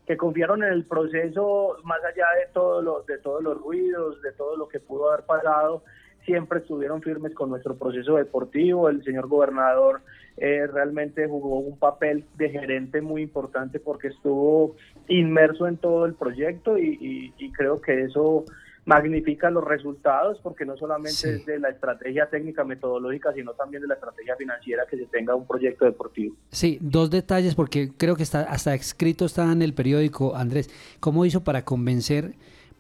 [0.05, 4.31] que confiaron en el proceso más allá de todo lo, de todos los ruidos, de
[4.33, 5.83] todo lo que pudo haber pasado,
[6.25, 8.89] siempre estuvieron firmes con nuestro proceso deportivo.
[8.89, 10.01] El señor gobernador
[10.37, 14.75] eh, realmente jugó un papel de gerente muy importante porque estuvo
[15.07, 18.45] inmerso en todo el proyecto y creo que eso
[18.85, 23.87] magnifica los resultados porque no solamente es de la estrategia técnica metodológica, sino también de
[23.87, 26.35] la estrategia financiera que se tenga un proyecto deportivo.
[26.49, 30.69] Sí, dos detalles porque creo que está hasta escrito está en el periódico, Andrés,
[30.99, 32.33] ¿cómo hizo para convencer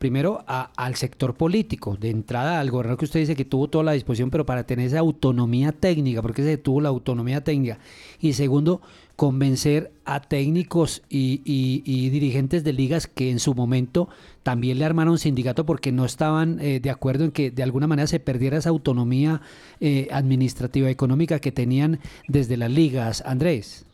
[0.03, 3.93] primero al sector político, de entrada al gobernador que usted dice que tuvo toda la
[3.93, 7.79] disposición, pero para tener esa autonomía técnica, porque se tuvo la autonomía técnica,
[8.19, 8.81] y segundo,
[9.15, 14.09] convencer a técnicos y, dirigentes de ligas que en su momento
[14.43, 18.07] también le armaron sindicato porque no estaban eh, de acuerdo en que de alguna manera
[18.07, 19.39] se perdiera esa autonomía
[19.79, 23.23] eh, administrativa y económica que tenían desde las ligas.
[23.25, 23.85] Andrés.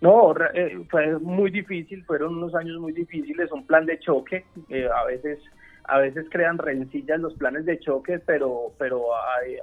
[0.00, 4.88] No, eh, fue muy difícil, fueron unos años muy difíciles, un plan de choque, eh,
[4.94, 5.38] a veces
[5.88, 9.56] a veces crean rencillas los planes de choque, pero pero hay,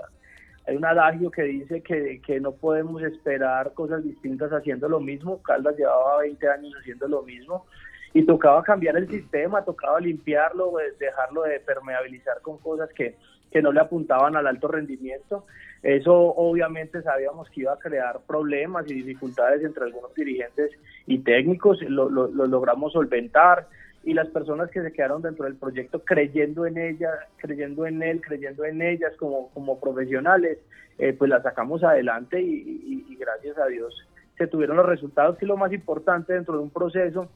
[0.66, 5.42] hay un adagio que dice que, que, no podemos esperar cosas distintas haciendo lo mismo.
[5.44, 7.66] Caldas llevaba 20 años haciendo lo mismo
[8.14, 13.16] y tocaba cambiar el sistema, tocaba limpiarlo, pues, dejarlo de permeabilizar con cosas que,
[13.52, 15.46] que no le apuntaban al alto rendimiento.
[15.84, 20.72] Eso obviamente sabíamos que iba a crear problemas y dificultades entre algunos dirigentes
[21.06, 23.68] y técnicos, lo, lo, logramos solventar
[24.06, 28.22] y las personas que se quedaron dentro del proyecto creyendo en ella, creyendo en él,
[28.22, 30.58] creyendo en ellas como, como profesionales,
[30.98, 33.96] eh, pues la sacamos adelante y, gracias a Dios
[34.38, 37.30] se tuvieron los resultados, que es lo más importante dentro de un proceso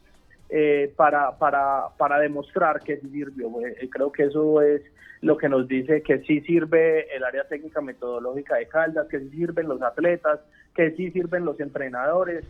[0.49, 3.49] eh, para, para, para demostrar que sí sirvió.
[3.61, 4.81] Eh, creo que eso es
[5.21, 9.29] lo que nos dice que sí sirve el área técnica metodológica de Caldas, que sí
[9.29, 10.39] sirven los atletas,
[10.75, 12.45] que sí sirven los entrenadores,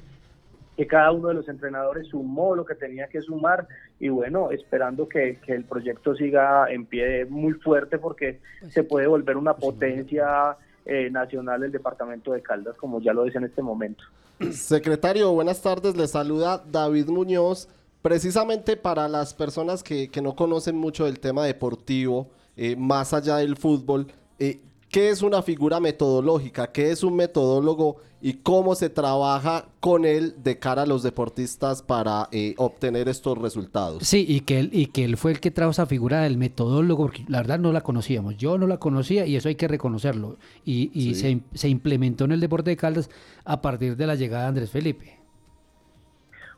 [0.76, 3.68] que cada uno de los entrenadores sumó lo que tenía que sumar
[4.00, 9.38] y bueno, esperando que, el proyecto siga en pie muy fuerte porque se puede volver
[9.38, 10.56] una potencia
[10.86, 14.04] eh, nacional el departamento de Caldas, como ya lo dice en este momento.
[14.52, 17.68] Secretario, buenas tardes, le saluda David Muñoz.
[18.02, 23.38] Precisamente para las personas que, que no conocen mucho del tema deportivo, eh, más allá
[23.38, 24.08] del fútbol,
[24.40, 26.72] eh, ¿qué es una figura metodológica?
[26.72, 27.98] ¿Qué es un metodólogo?
[28.20, 33.38] ¿Y cómo se trabaja con él de cara a los deportistas para eh, obtener estos
[33.38, 34.08] resultados?
[34.08, 37.04] Sí, y que, él, y que él fue el que trajo esa figura del metodólogo,
[37.04, 38.38] porque la verdad no la conocíamos.
[38.38, 40.38] Yo no la conocía y eso hay que reconocerlo.
[40.66, 43.12] Y, y se, se implementó en el deporte de Caldas
[43.46, 45.20] a partir de la llegada de Andrés Felipe.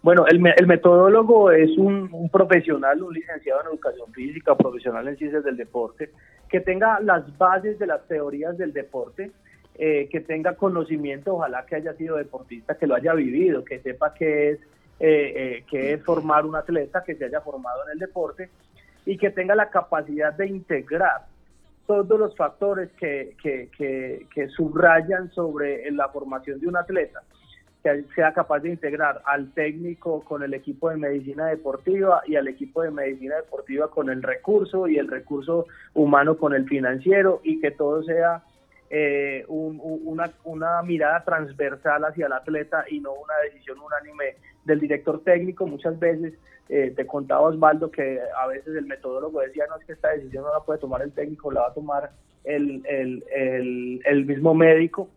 [0.02, 5.44] Bueno, el, el metodólogo es un, profesional, un licenciado en educación física, profesional en ciencias
[5.44, 6.12] del deporte,
[6.48, 9.32] que tenga las bases de las teorías del deporte,
[9.76, 14.14] eh, que tenga conocimiento, ojalá que haya sido deportista, que lo haya vivido, que sepa
[14.14, 14.60] qué es,
[15.02, 18.50] eh, eh, es formar un atleta, que se haya formado en el deporte
[19.06, 21.26] y que tenga la capacidad de integrar
[21.88, 23.70] todos los factores que, que,
[24.34, 27.22] que subrayan sobre la formación de un atleta
[27.84, 32.48] que sea capaz de integrar al técnico con el equipo de medicina deportiva y al
[32.48, 37.62] equipo de medicina deportiva con el recurso y el recurso humano con el financiero y
[37.62, 38.44] que todo sea
[38.90, 45.24] eh, una, una mirada transversal hacia el atleta y no una decisión unánime del director
[45.24, 45.66] técnico.
[45.66, 46.34] Muchas veces
[46.68, 50.44] eh, te contaba Osvaldo que a veces el metodólogo decía, no es que esta decisión
[50.44, 52.12] no la puede tomar el técnico, la va a tomar
[52.44, 55.08] el, el, el mismo médico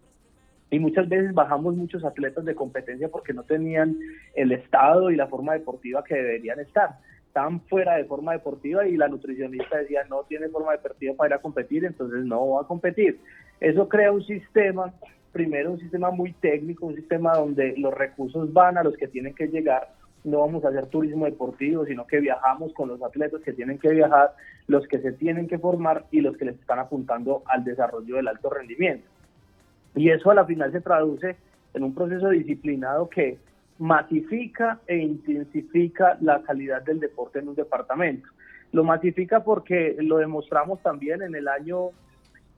[0.72, 3.94] y muchas veces bajamos muchos atletas de competencia porque no tenían
[4.34, 6.96] el estado y la forma deportiva que deberían estar.
[7.26, 11.34] Estaban fuera de forma deportiva y la nutricionista decía no tiene forma deportiva para ir
[11.34, 13.20] a competir, entonces no va a competir.
[13.60, 14.94] Eso crea un sistema,
[15.30, 19.34] primero un sistema muy técnico, un sistema donde los recursos van a los que tienen
[19.34, 19.92] que llegar.
[20.24, 23.90] No vamos a hacer turismo deportivo, sino que viajamos con los atletas que tienen que
[23.90, 24.34] viajar,
[24.68, 28.28] los que se tienen que formar y los que les están apuntando al desarrollo del
[28.28, 29.06] alto rendimiento.
[29.94, 31.36] Y eso a la final se traduce
[31.74, 33.38] en un proceso disciplinado que
[33.78, 38.28] masifica e intensifica la calidad del deporte en un departamento.
[38.72, 41.90] Lo masifica porque lo demostramos también en el año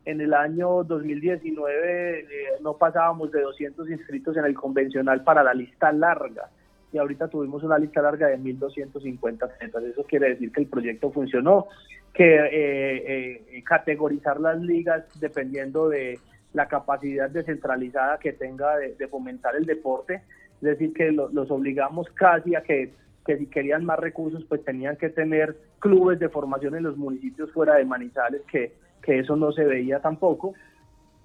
[0.06, 2.26] en el año 2019 eh,
[2.60, 6.50] no pasábamos de 200 inscritos en el convencional para la lista larga
[6.92, 9.82] y ahorita tuvimos una lista larga de 1.250 atletas.
[9.82, 11.68] Eso quiere decir que el proyecto funcionó,
[12.12, 16.20] que eh, categorizar las ligas dependiendo de
[16.54, 20.22] la capacidad descentralizada que tenga de, fomentar el deporte,
[20.56, 22.92] es decir, que los obligamos casi a que,
[23.26, 27.52] que si querían más recursos, pues tenían que tener clubes de formación en los municipios
[27.52, 30.54] fuera de Manizales, que, que eso no se veía tampoco.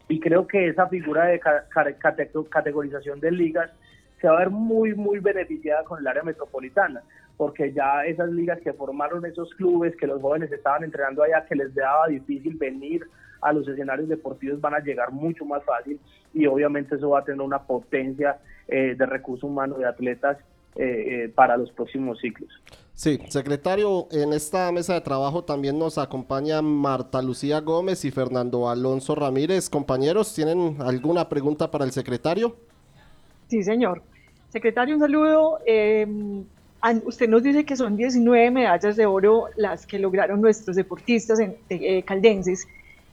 [0.09, 1.39] Y creo que esa figura de
[2.49, 3.71] categorización de ligas
[4.19, 7.03] se va a ver muy, muy beneficiada con el área metropolitana,
[7.37, 11.55] porque ya esas ligas que formaron esos clubes, que los jóvenes estaban entrenando allá, que
[11.55, 13.05] les daba difícil venir
[13.41, 15.99] a los escenarios deportivos, van a llegar mucho más fácil
[16.33, 18.37] y obviamente eso va a tener una potencia
[18.67, 20.37] eh, de recursos humanos de atletas
[20.75, 22.49] eh, eh, para los próximos ciclos.
[22.93, 28.69] Sí, secretario, en esta mesa de trabajo también nos acompaña Marta Lucía Gómez y Fernando
[28.69, 29.69] Alonso Ramírez.
[29.69, 32.55] Compañeros, ¿tienen alguna pregunta para el secretario?
[33.47, 34.03] Sí, señor.
[34.49, 35.59] Secretario, un saludo.
[35.65, 36.43] Em,
[37.05, 41.55] usted nos dice que son 19 medallas de oro las que lograron nuestros deportistas en,
[41.69, 42.67] eh, caldenses,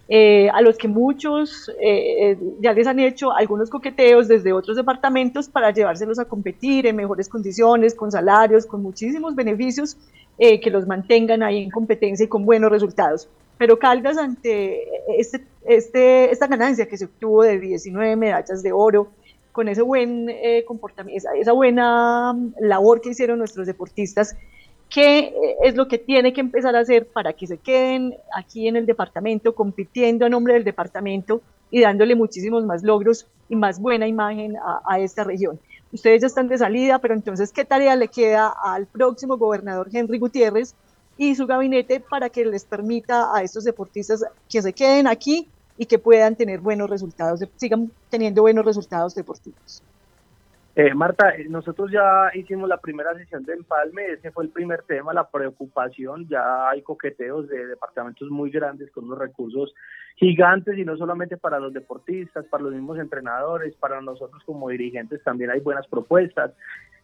[0.08, 5.48] eh, a los que muchos eh, ya les han hecho algunos coqueteos desde otros departamentos
[5.48, 9.96] para llevárselos a competir en mejores condiciones, con salarios, con muchísimos beneficios
[10.38, 13.26] que los mantengan ahí en competencia y con buenos resultados.
[13.56, 14.84] Pero Caldas, ante
[15.18, 19.08] este, este, esta ganancia que se obtuvo de 19 medallas de oro,
[19.56, 24.36] con ese buen eh, comportamiento, esa, buena mm, labor que hicieron nuestros deportistas,
[24.90, 28.68] ¿qué eh, es lo que tiene que empezar a hacer para que se queden aquí
[28.68, 33.80] en el departamento, compitiendo a nombre del departamento y dándole muchísimos más logros y más
[33.80, 35.58] buena imagen a, esta región?
[35.92, 40.18] Ustedes ya están de salida, pero entonces, ¿qué tarea le queda al próximo gobernador Henry
[40.18, 40.74] Gutiérrez
[41.16, 45.86] y su gabinete para que les permita a estos deportistas que se queden aquí y
[45.86, 49.82] que puedan tener buenos resultados, sigan teniendo buenos resultados deportivos.
[50.78, 54.82] Eh, Marta, eh, nosotros ya hicimos la primera sesión de empalme, ese fue el primer
[54.82, 59.74] tema, la preocupación, ya hay coqueteos de departamentos muy grandes con unos recursos
[60.16, 65.22] gigantes y no solamente para los deportistas, para los mismos entrenadores, para nosotros como dirigentes
[65.24, 66.52] también hay buenas propuestas.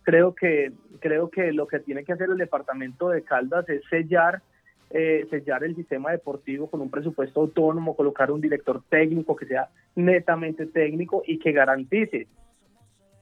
[0.02, 4.42] Creo que creo que lo que tiene que hacer el departamento de Caldas es sellar
[4.90, 9.70] eh, sellar el sistema deportivo con un presupuesto autónomo, colocar un director técnico que sea
[9.94, 12.26] netamente técnico y que garantice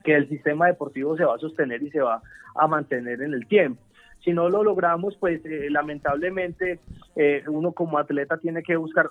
[0.05, 2.23] que el sistema deportivo se va a sostener y se va
[2.55, 3.83] a mantener en el tiempo.
[4.25, 6.79] Si no lo logramos, pues eh, lamentablemente
[7.17, 9.09] eh, uno como atleta tiene que buscar,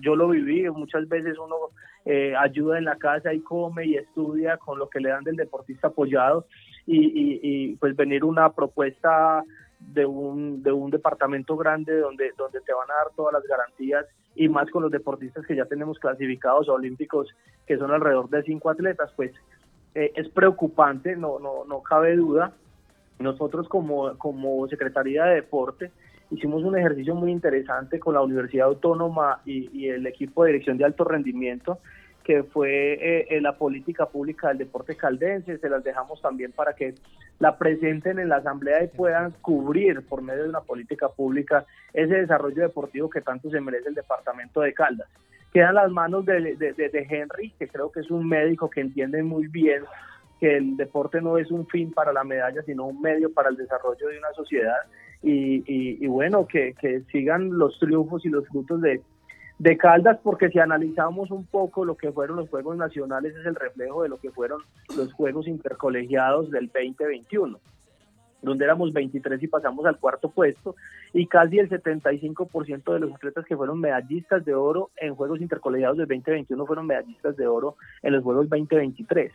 [0.00, 1.56] yo lo viví, muchas veces uno
[2.38, 5.88] ayuda en la casa y come y estudia con lo que le dan del deportista
[5.88, 6.46] apoyado
[6.86, 9.44] y, y pues venir una propuesta
[9.80, 14.06] de un, de un departamento grande donde, donde te van a dar todas las garantías
[14.36, 17.28] y más con los deportistas que ya tenemos clasificados olímpicos,
[17.66, 19.32] que son alrededor de cinco atletas, pues
[19.94, 22.52] eh, es preocupante, no, no, no cabe duda.
[23.18, 25.90] Nosotros como, como Secretaría de Deporte
[26.30, 30.78] hicimos un ejercicio muy interesante con la Universidad Autónoma y, y el equipo de dirección
[30.78, 31.78] de alto rendimiento
[32.24, 36.94] que fue eh, la política pública del deporte caldense, se las dejamos también para que
[37.38, 42.14] la presenten en la asamblea y puedan cubrir por medio de una política pública ese
[42.14, 45.08] desarrollo deportivo que tanto se merece el departamento de Caldas.
[45.52, 46.56] Quedan las manos de,
[47.10, 49.82] Henry, que creo que es un médico que entiende muy bien
[50.38, 53.56] que el deporte no es un fin para la medalla, sino un medio para el
[53.56, 54.78] desarrollo de una sociedad.
[55.22, 56.74] Y, y, bueno, que,
[57.12, 62.10] sigan los triunfos y los frutos de Caldas, porque si analizamos un poco lo que
[62.10, 64.62] fueron los Juegos Nacionales, es el reflejo de lo que fueron
[64.96, 67.58] los Juegos Intercolegiados del 2021,
[68.42, 70.76] donde éramos 23 y pasamos al cuarto puesto,
[71.12, 75.98] y casi el 75% de los atletas que fueron medallistas de oro en Juegos Intercolegiados
[75.98, 79.32] del 2021 fueron medallistas de oro en los Juegos 2023.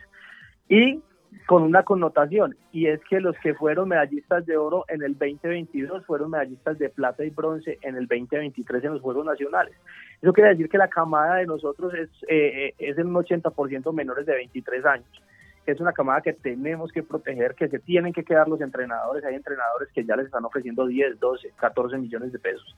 [0.68, 1.00] Y
[1.46, 6.04] con una connotación, y es que los que fueron medallistas de oro en el 2022
[6.06, 9.74] fueron medallistas de plata y bronce en el 2023 en los Juegos Nacionales.
[10.22, 14.26] Eso quiere decir que la camada de nosotros es, eh, es en un 80% menores
[14.26, 15.22] de 23 años.
[15.66, 19.24] Es una camada que tenemos que proteger, que se tienen que quedar los entrenadores.
[19.24, 22.76] Hay entrenadores que ya les están ofreciendo 10, 12, 14 millones de pesos,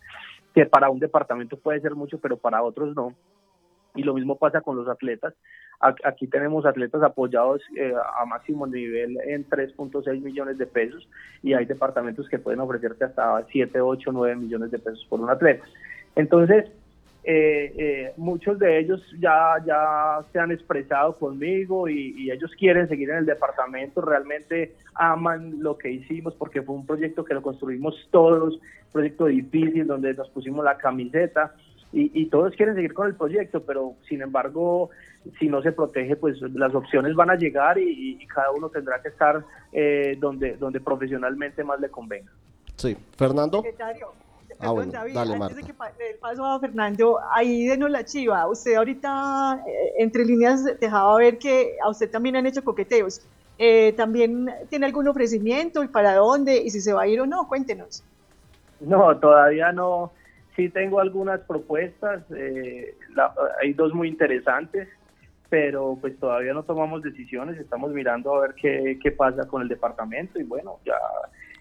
[0.55, 3.15] que para un departamento puede ser mucho, pero para otros no.
[3.95, 5.35] Y lo mismo pasa con los atletas.
[5.81, 11.09] Aquí tenemos atletas apoyados eh, a máximo nivel en 3.6 millones de pesos
[11.41, 15.31] y hay departamentos que pueden ofrecerte hasta 7, 8, 9 millones de pesos por un
[15.31, 15.65] atleta.
[16.17, 16.69] Entonces,
[17.25, 23.11] eh, eh, muchos de ellos ya, ya se han expresado conmigo y, ellos quieren seguir
[23.11, 27.95] en el departamento, realmente aman lo que hicimos porque fue un proyecto que lo construimos
[28.11, 31.55] todos, un proyecto difícil donde nos pusimos la camiseta
[31.91, 34.91] y, todos quieren seguir con el proyecto, pero sin embargo,
[35.39, 39.09] si no se protege, pues las opciones van a llegar y, cada uno tendrá que
[39.09, 39.43] estar
[39.73, 42.31] eh, donde, donde profesionalmente más le convenga.
[42.77, 43.63] Sí, Fernando.
[44.61, 45.55] Ah, bueno, David, dale, antes Marta.
[45.57, 48.49] de que pa- el paso a Fernando, ahí denos la chiva.
[48.49, 53.21] Usted ahorita, eh, entre líneas, dejaba ver que a usted también han hecho coqueteos.
[53.57, 56.57] Eh, ¿También tiene algún ofrecimiento y para dónde?
[56.63, 58.05] Y si se va a ir o no, cuéntenos.
[58.81, 60.13] No, todavía no.
[60.57, 63.33] Sí tengo algunas propuestas, eh, la-
[63.63, 64.89] hay dos muy interesantes,
[65.49, 69.69] pero pues todavía no tomamos decisiones, estamos mirando a ver qué, qué pasa con el
[69.69, 70.97] departamento y bueno, ya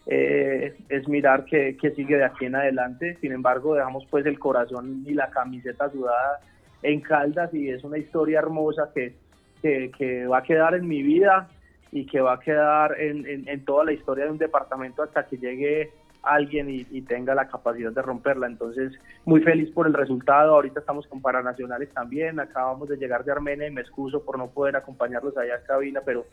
[0.08, 3.18] eh, es mirar qué, qué sigue de aquí en adelante.
[3.22, 6.40] Sin embargo, dejamos pues el corazón y la camiseta sudada
[6.84, 9.16] en Caldas y es una historia hermosa que,
[9.62, 11.50] que, que va a quedar en mi vida
[11.92, 15.26] y que va a quedar en, en- en toda la historia de un departamento hasta
[15.26, 15.90] que llegue
[16.24, 18.48] alguien y, y tenga la capacidad de romperla.
[18.48, 18.92] Entonces,
[19.26, 20.56] muy feliz por el resultado.
[20.56, 22.40] Ahorita estamos con Paranacionales también.
[22.42, 26.02] Acabamos de llegar de Armenia y me excuso por no poder acompañarlos allá a cabina,
[26.06, 26.26] pero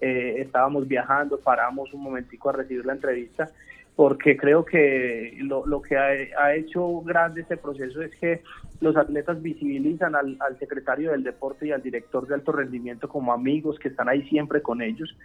[0.00, 3.50] eh, estábamos viajando, paramos un momentico a recibir la entrevista,
[3.96, 6.08] porque creo que lo, lo que ha,
[6.40, 8.42] ha hecho grande este proceso es que
[8.80, 13.32] los atletas visibilizan al, al secretario del deporte y al director de alto rendimiento como
[13.32, 15.16] amigos que están ahí siempre con ellos.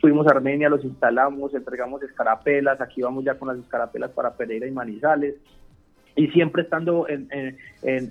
[0.00, 4.66] Fuimos a Armenia, los instalamos, entregamos escarapelas, aquí vamos ya con las escarapelas para Pereira
[4.66, 5.34] y Manizales
[6.16, 7.56] y siempre estando en, en-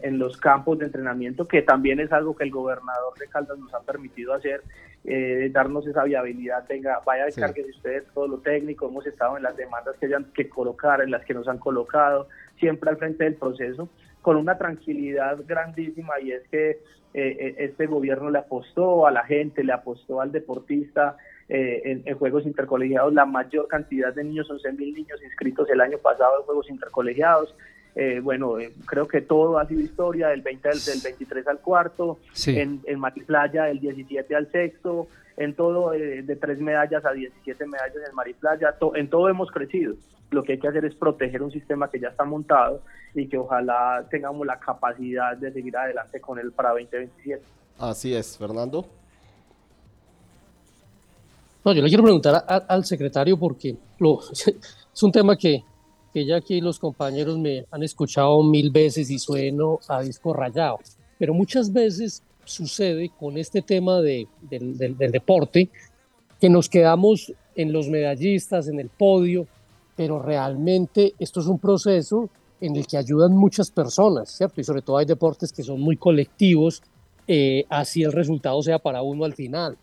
[0.04, 3.74] en- los campos de entrenamiento, que también es algo que el gobernador de Caldas nos
[3.74, 4.62] ha permitido hacer,
[5.06, 7.40] eh, darnos esa viabilidad, venga, vaya, Sí.
[7.42, 11.12] descargue ustedes todo lo técnico, hemos estado en las demandas que hayan que colocar, en
[11.12, 12.28] las que nos han colocado,
[12.60, 13.90] siempre al frente del proceso,
[14.22, 16.80] con una tranquilidad grandísima y es que eh,
[17.14, 22.16] eh, este gobierno le apostó a la gente, le apostó al deportista, eh, en, en
[22.18, 26.46] Juegos Intercolegiados la mayor cantidad de niños, 11 mil niños inscritos el año pasado en
[26.46, 27.56] Juegos Intercolegiados.
[27.96, 31.60] Eh, bueno, eh, creo que todo ha sido historia, del, 20 al- del 23 al
[31.60, 32.58] cuarto, Sí.
[32.58, 37.66] en, en Mariplaya del 17 al sexto, en todo eh, de tres medallas a 17
[37.66, 39.96] medallas en Mariplaya, to- en todo hemos crecido.
[40.32, 42.82] Lo que hay que hacer es proteger un sistema que ya está montado
[43.16, 47.42] y que ojalá tengamos la capacidad de seguir adelante con él para 2027.
[47.80, 48.86] Así es, Fernando.
[51.66, 55.64] No, yo le quiero preguntar a- a- al secretario porque lo, es un tema que,
[56.14, 60.80] que ya aquí los compañeros me han escuchado mil veces y sueno a disco rayado,
[61.18, 65.70] pero muchas veces sucede con este tema de, del, deporte
[66.40, 69.48] que nos quedamos en los medallistas, en el podio,
[69.96, 72.30] pero realmente esto es un proceso
[72.62, 74.60] en el que ayudan muchas personas, ¿cierto?
[74.60, 76.82] Y sobre todo hay deportes que son muy colectivos,
[77.28, 79.78] eh, así el resultado sea para uno al final.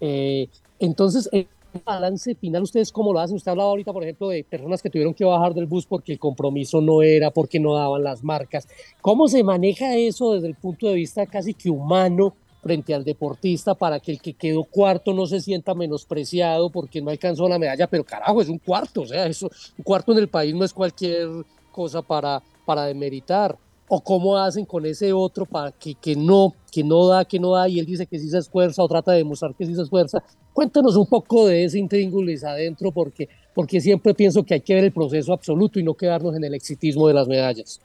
[0.00, 0.48] Eh,
[0.78, 1.46] entonces, el
[1.84, 3.36] balance final, ¿ustedes cómo lo hacen?
[3.36, 6.18] Usted hablaba ahorita, por ejemplo, de personas que tuvieron que bajar del bus porque el
[6.18, 8.68] compromiso no era, porque no daban las marcas.
[9.00, 13.74] ¿Cómo se maneja eso desde el punto de vista casi que humano frente al deportista
[13.74, 17.86] para que el que quedó cuarto no se sienta menospreciado porque no alcanzó la medalla?
[17.86, 20.72] Pero carajo, es un cuarto, o sea, eso, un cuarto en el país no es
[20.72, 21.28] cualquier
[21.70, 23.56] cosa para, para demeritar.
[23.88, 27.52] ¿O cómo hacen con ese otro para que, que no, que no da, que no
[27.52, 29.82] da, y él dice que sí se esfuerza o trata de demostrar que sí se
[29.82, 30.22] esfuerza?
[30.52, 34.84] Cuéntanos un poco de ese intríngulis adentro, porque, porque siempre pienso que hay que ver
[34.84, 37.80] el proceso absoluto y no quedarnos en el exitismo de las medallas.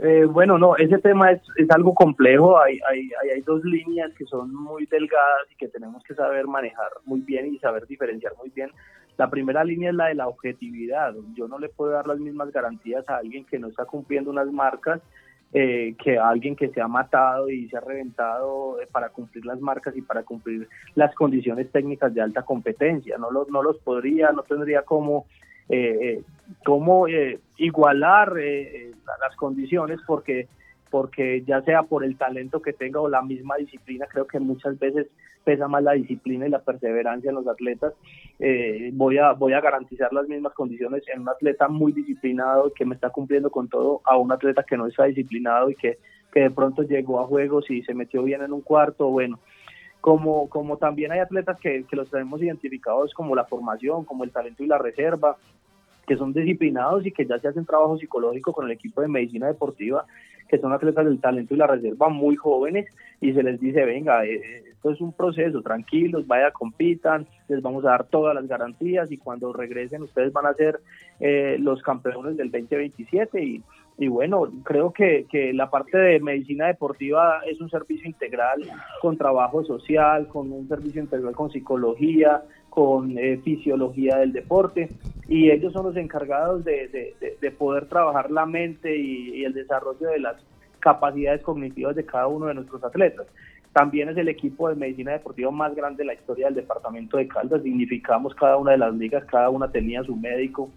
[0.00, 2.60] Eh, bueno, no, ese tema es, es algo complejo.
[2.60, 6.88] Hay, hay, hay, dos líneas que son muy delgadas y que tenemos que saber manejar
[7.04, 8.70] muy bien y saber diferenciar muy bien.
[9.18, 11.14] La primera línea es la de la objetividad.
[11.34, 14.50] Yo no le puedo dar las mismas garantías a alguien que no está cumpliendo unas
[14.52, 15.00] marcas
[15.52, 19.44] eh, que a alguien que se ha matado y se ha reventado eh, para cumplir
[19.44, 23.18] las marcas y para cumplir las condiciones técnicas de alta competencia.
[23.18, 25.26] No los, no los podría, no tendría cómo,
[25.68, 26.22] eh, eh,
[26.64, 30.46] cómo eh, igualar eh, las condiciones porque
[30.90, 34.78] porque ya sea por el talento que tenga o la misma disciplina, creo que muchas
[34.78, 35.06] veces
[35.44, 37.94] pesa más la disciplina y la perseverancia en los atletas.
[38.38, 42.84] Eh, voy, a, voy a garantizar las mismas condiciones en un atleta muy disciplinado que
[42.84, 45.98] me está cumpliendo con todo a un atleta que no está disciplinado y que,
[46.32, 49.08] que de pronto llegó a juegos y se metió bien en un cuarto.
[49.08, 49.38] Bueno,
[50.00, 54.30] como, como también hay atletas que, que los tenemos identificados como la formación, como el
[54.30, 55.36] talento y la reserva,
[56.08, 59.46] que son disciplinados y que ya se hacen trabajo psicológico con el equipo de medicina
[59.46, 60.06] deportiva,
[60.48, 62.86] que son atletas del talento y la reserva muy jóvenes
[63.20, 67.84] y se les dice, venga, eh, esto es un proceso, tranquilos, vaya, compitan, les vamos
[67.84, 70.80] a dar todas las garantías y cuando regresen ustedes van a ser
[71.20, 73.62] eh, los campeones del 2027 y,
[73.98, 78.62] y bueno, creo que, que la parte de medicina deportiva es un servicio integral
[79.02, 84.88] con trabajo social, con un servicio integral con psicología, con eh, fisiología del deporte
[85.28, 89.44] y ellos son los encargados de, de, de, de poder trabajar la mente y, y,
[89.44, 90.36] el desarrollo de las
[90.80, 93.26] capacidades cognitivas de cada uno de nuestros atletas.
[93.72, 97.28] También es el equipo de medicina deportiva más grande de la historia del departamento de
[97.28, 100.70] Caldas, dignificamos cada una de las ligas, cada una tenía su médico,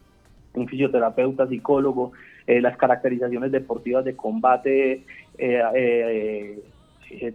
[0.54, 2.12] un fisioterapeuta, psicólogo,
[2.46, 5.04] eh, las caracterizaciones deportivas de combate,
[5.38, 6.60] eh,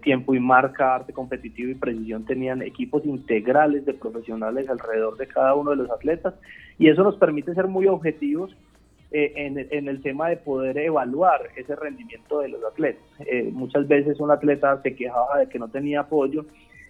[0.03, 5.55] tiempo y marca, arte competitivo y precisión tenían equipos integrales de profesionales alrededor de cada
[5.55, 6.35] uno de los atletas
[6.79, 8.57] y eso nos permite ser muy objetivos
[9.11, 13.03] en, en, el tema de poder evaluar ese rendimiento de los atletas.
[13.53, 16.45] muchas veces un atleta se quejaba de que no tenía apoyo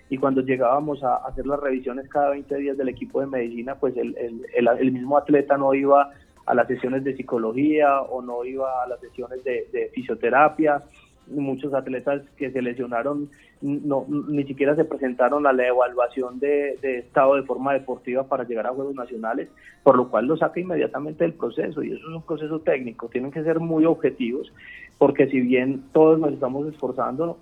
[0.09, 3.97] y cuando llegábamos a hacer las revisiones cada 20 días del equipo de medicina, pues
[3.97, 6.12] el, el, el, mismo atleta no iba
[6.45, 10.82] a las sesiones de psicología o no iba a las sesiones de, de fisioterapia.
[11.28, 13.28] Muchos atletas que se lesionaron
[13.60, 18.44] no, ni siquiera se presentaron a la evaluación de, de, estado de forma deportiva para
[18.44, 19.48] llegar a Juegos Nacionales,
[19.82, 23.08] por lo cual lo saca inmediatamente del proceso y eso es un proceso técnico.
[23.08, 24.52] Tienen que ser muy objetivos
[24.98, 27.38] porque si bien todos nos estamos esforzando,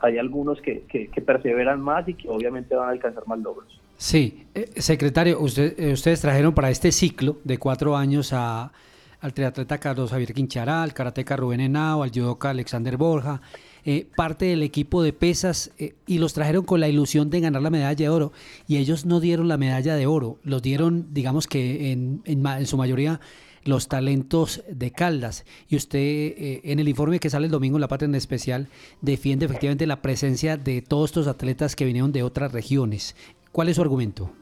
[0.00, 3.80] hay algunos que, que, perseveran más y que obviamente van a alcanzar más logros.
[3.96, 8.72] Sí, eh, secretario, usted, eh, ustedes trajeron para este ciclo de cuatro años a,
[9.22, 13.40] al triatleta Carlos Javier Quinchará, al karateca Rubén Henao, al judoka Alexander Borja,
[13.84, 15.70] eh, parte del equipo de pesas
[16.06, 18.32] y los trajeron con la ilusión de ganar la medalla de oro
[18.68, 23.20] y ellos no dieron la medalla de oro, los dieron digamos que en su mayoría
[23.64, 25.44] los talentos de Caldas.
[25.68, 28.68] Y usted eh, en el informe que sale el domingo en La Patria en especial
[29.00, 33.14] defiende efectivamente la presencia de todos estos atletas que vinieron de otras regiones.
[33.52, 34.32] ¿Cuál es su argumento?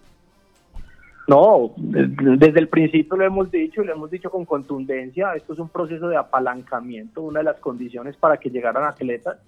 [1.31, 5.61] No, desde el principio lo hemos dicho y lo hemos dicho con contundencia, esto es
[5.61, 9.39] un proceso de apalancamiento, una de las condiciones para que llegaran atletas,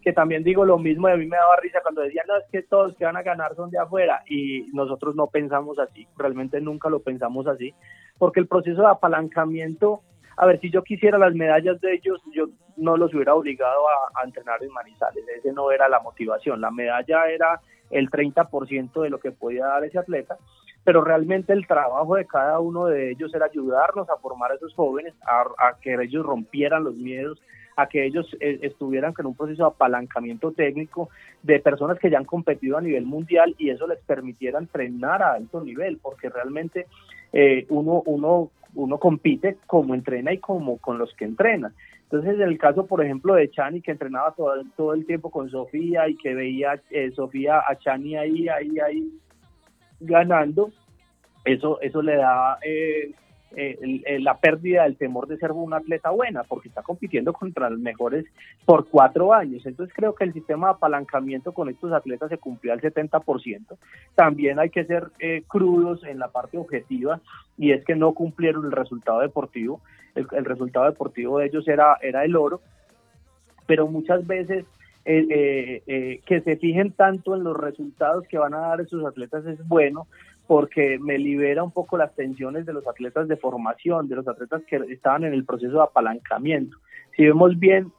[0.00, 2.44] que también digo lo mismo y a mí me daba risa cuando decían, no, es
[2.52, 6.60] que todos que van a ganar son de afuera y nosotros no pensamos así, realmente
[6.60, 7.74] nunca lo pensamos así,
[8.18, 10.02] porque el proceso de apalancamiento,
[10.36, 13.82] a ver, si yo quisiera las medallas de ellos, yo no los hubiera obligado
[14.14, 19.10] a, entrenar en Manizales, ese no era la motivación, la medalla era el 30% de
[19.10, 20.38] lo que podía dar ese atleta,
[20.84, 24.74] pero realmente el trabajo de cada uno de ellos era ayudarnos a formar a esos
[24.74, 27.40] jóvenes, a, que ellos rompieran los miedos,
[27.76, 31.08] a que ellos eh, estuvieran con un proceso de apalancamiento técnico
[31.42, 35.34] de personas que ya han competido a nivel mundial y eso les permitiera entrenar a
[35.34, 36.86] alto nivel, porque realmente
[37.32, 41.72] eh, uno, uno, uno compite como entrena y como con los que entrena.
[42.12, 45.48] Entonces, en el caso, por ejemplo, de Chani, que entrenaba todo, todo el tiempo con
[45.48, 49.10] Sofía y que veía eh, Sofía a Chani ahí, ahí, ahí
[50.02, 50.70] ganando,
[51.44, 53.12] eso, eso le da eh,
[53.54, 57.80] eh, la pérdida del temor de ser una atleta buena, porque está compitiendo contra los
[57.80, 58.24] mejores
[58.64, 59.66] por cuatro años.
[59.66, 63.76] Entonces creo que el sistema de apalancamiento con estos atletas se cumplió al 70%.
[64.14, 67.20] También hay que ser eh, crudos en la parte objetiva
[67.58, 69.82] y es que no cumplieron el resultado deportivo.
[70.14, 72.60] El, resultado deportivo de ellos era, era el oro,
[73.66, 74.64] pero muchas veces
[75.04, 79.66] eh, que se fijen tanto en los resultados que van a dar esos atletas es
[79.66, 80.06] bueno,
[80.46, 84.62] porque me libera un poco las tensiones de los atletas de formación, de los atletas
[84.68, 86.76] que estaban en el proceso de apalancamiento.
[87.16, 87.92] Si vemos bien,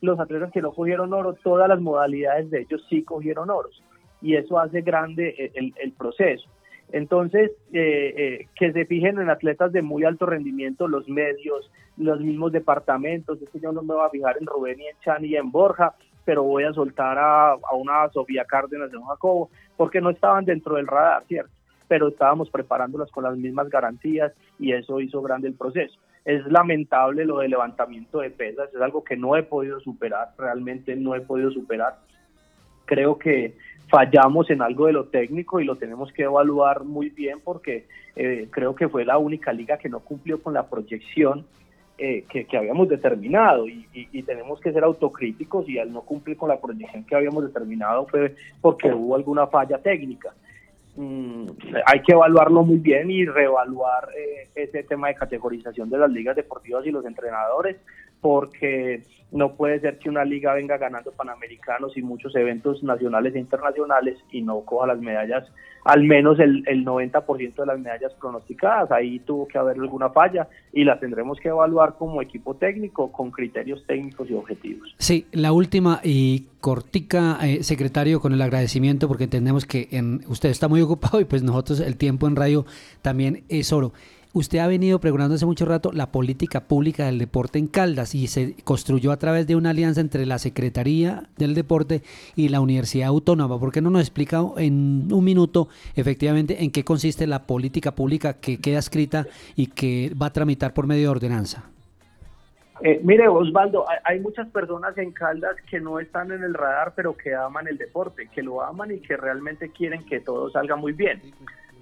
[0.00, 3.82] los atletas que no cogieron oro, todas las modalidades de ellos sí cogieron oros
[4.22, 6.48] y eso hace grande el, proceso.
[6.92, 12.20] Entonces, eh, eh, que se fijen en atletas de muy alto rendimiento, los medios, los
[12.20, 15.34] mismos departamentos, es yo no me voy a fijar en Rubén y en Chan y
[15.36, 15.94] en Borja,
[16.26, 19.48] pero voy a soltar a, a una Sofía Cárdenas de un Jacobo,
[19.78, 21.56] porque no estaban dentro del radar, ¿cierto?
[21.88, 25.98] pero estábamos preparándolas con las mismas garantías y eso hizo grande el proceso.
[26.24, 30.96] Es lamentable lo del levantamiento de pesas, es algo que no he podido superar, realmente
[30.96, 31.98] no he podido superar.
[32.84, 33.56] Creo que
[33.88, 38.48] fallamos en algo de lo técnico y lo tenemos que evaluar muy bien porque eh,
[38.50, 41.46] creo que fue la única liga que no cumplió con la proyección
[41.98, 46.48] eh, que, habíamos determinado y, y, tenemos que ser autocríticos y al no cumplir con
[46.48, 50.34] la proyección que habíamos determinado fue porque hubo alguna falla técnica.
[50.96, 51.46] Mm,
[51.84, 56.34] hay que evaluarlo muy bien y reevaluar eh, ese tema de categorización de las ligas
[56.34, 57.76] deportivas y los entrenadores,
[58.26, 63.38] porque no puede ser que una liga venga ganando panamericanos y muchos eventos nacionales e
[63.38, 65.44] internacionales y no coja las medallas,
[65.84, 68.90] al menos el, el 90% de las medallas pronosticadas.
[68.90, 73.30] Ahí tuvo que haber alguna falla y la tendremos que evaluar como equipo técnico con
[73.30, 74.92] criterios técnicos y objetivos.
[74.98, 80.48] Sí, la última y cortica, eh, secretario, con el agradecimiento porque entendemos que en, usted
[80.48, 82.66] está muy ocupado y pues nosotros el tiempo en radio
[83.02, 83.92] también es oro.
[84.36, 88.26] Usted ha venido preguntando hace mucho rato la política pública del deporte en Caldas y
[88.26, 92.02] se construyó a través de una alianza entre la Secretaría del Deporte
[92.34, 93.58] y la Universidad Autónoma.
[93.58, 98.34] ¿Por qué no nos explica en un minuto efectivamente en qué consiste la política pública
[98.34, 101.70] que queda escrita y que va a tramitar por medio de ordenanza?
[102.82, 107.16] Eh, mire, Osvaldo, hay, muchas personas en Caldas que no están en el radar, pero
[107.16, 110.92] que aman el deporte, que lo aman y que realmente quieren que todo salga muy
[110.92, 111.22] bien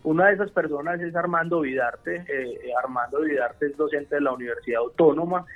[0.04, 2.24] Una de esas personas es Armando Vidarte.
[2.28, 5.46] Eh, Armando Vidarte es docente de la Universidad Autónoma.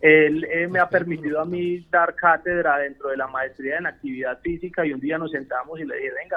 [0.00, 4.40] Él eh, me ha permitido a mí dar cátedra dentro de la maestría en actividad
[4.40, 6.36] física y un día nos sentamos y le dije, venga,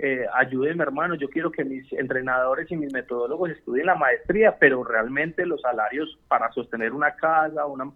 [0.00, 4.82] eh, ayúdeme hermano, yo quiero que mis entrenadores y mis metodólogos estudien la maestría, pero
[4.82, 7.88] realmente los salarios para sostener una casa, una...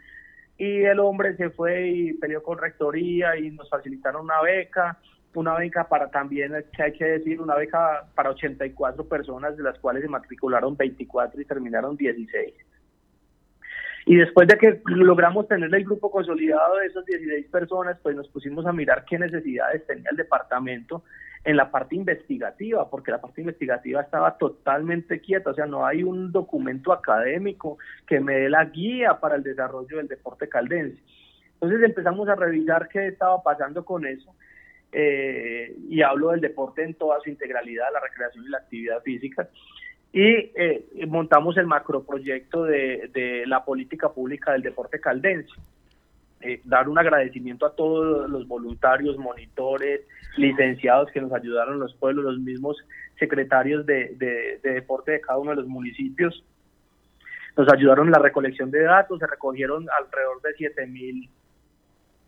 [0.56, 4.98] Y el hombre se fue y peleó con rectoría y nos facilitaron una beca
[5.38, 9.78] una beca para también, que hay que decir, una beca para 84 personas, de las
[9.78, 12.54] cuales se matricularon 24 y terminaron 16.
[14.08, 18.28] Y después de que logramos tener el grupo consolidado de esas 16 personas, pues nos
[18.28, 21.02] pusimos a mirar qué necesidades tenía el departamento
[21.44, 26.02] en la parte investigativa, porque la parte investigativa estaba totalmente quieta, o sea, no hay
[26.02, 31.02] un documento académico que me dé la guía para el desarrollo del deporte caldense.
[31.54, 34.34] Entonces empezamos a revisar qué estaba pasando con eso
[34.92, 39.48] eh, y hablo del deporte en toda su integralidad, la recreación y la actividad física.
[40.12, 45.52] Y eh, montamos el macroproyecto de, de la política pública del deporte caldense.
[46.42, 50.02] Eh, dar un agradecimiento a todos los voluntarios, monitores,
[50.36, 52.76] licenciados que nos ayudaron los pueblos, los mismos
[53.18, 56.44] secretarios de, de, de, deporte de cada uno de los municipios.
[57.56, 61.28] Nos ayudaron en la recolección de datos, se recogieron alrededor de 7 mil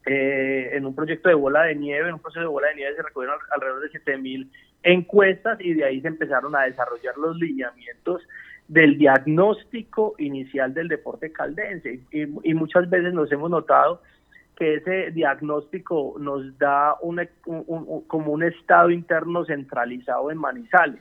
[0.08, 2.96] eh, en un proyecto de bola de nieve, en un proceso de bola de nieve
[2.96, 4.50] se recogieron alrededor de 7000
[4.82, 8.22] encuestas y de ahí se empezaron a desarrollar los lineamientos
[8.68, 14.00] del diagnóstico inicial del deporte caldense y, y muchas veces nos hemos notado
[14.58, 21.00] que ese diagnóstico nos da un, un, como un estado interno centralizado en Manizales.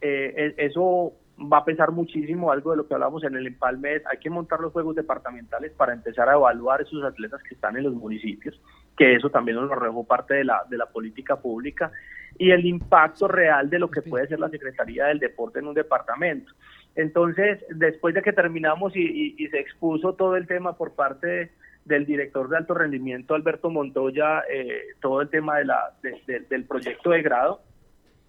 [0.00, 4.02] Eh, e, eso va a pesar muchísimo algo de lo que hablamos en el empalme,
[4.10, 7.84] hay que montar los juegos departamentales para empezar a evaluar esos atletas que están en
[7.84, 8.60] los municipios,
[8.96, 11.90] que eso también nos lo parte de la, de la política pública,
[12.38, 15.74] y el impacto real de lo que puede ser la Secretaría del Deporte en un
[15.74, 16.52] departamento.
[16.94, 21.52] Entonces, después de que terminamos y, y, se expuso todo el tema por parte
[21.84, 26.64] del director de alto rendimiento, Alberto Montoya, eh, todo el tema de la, de, del
[26.64, 27.62] proyecto de grado,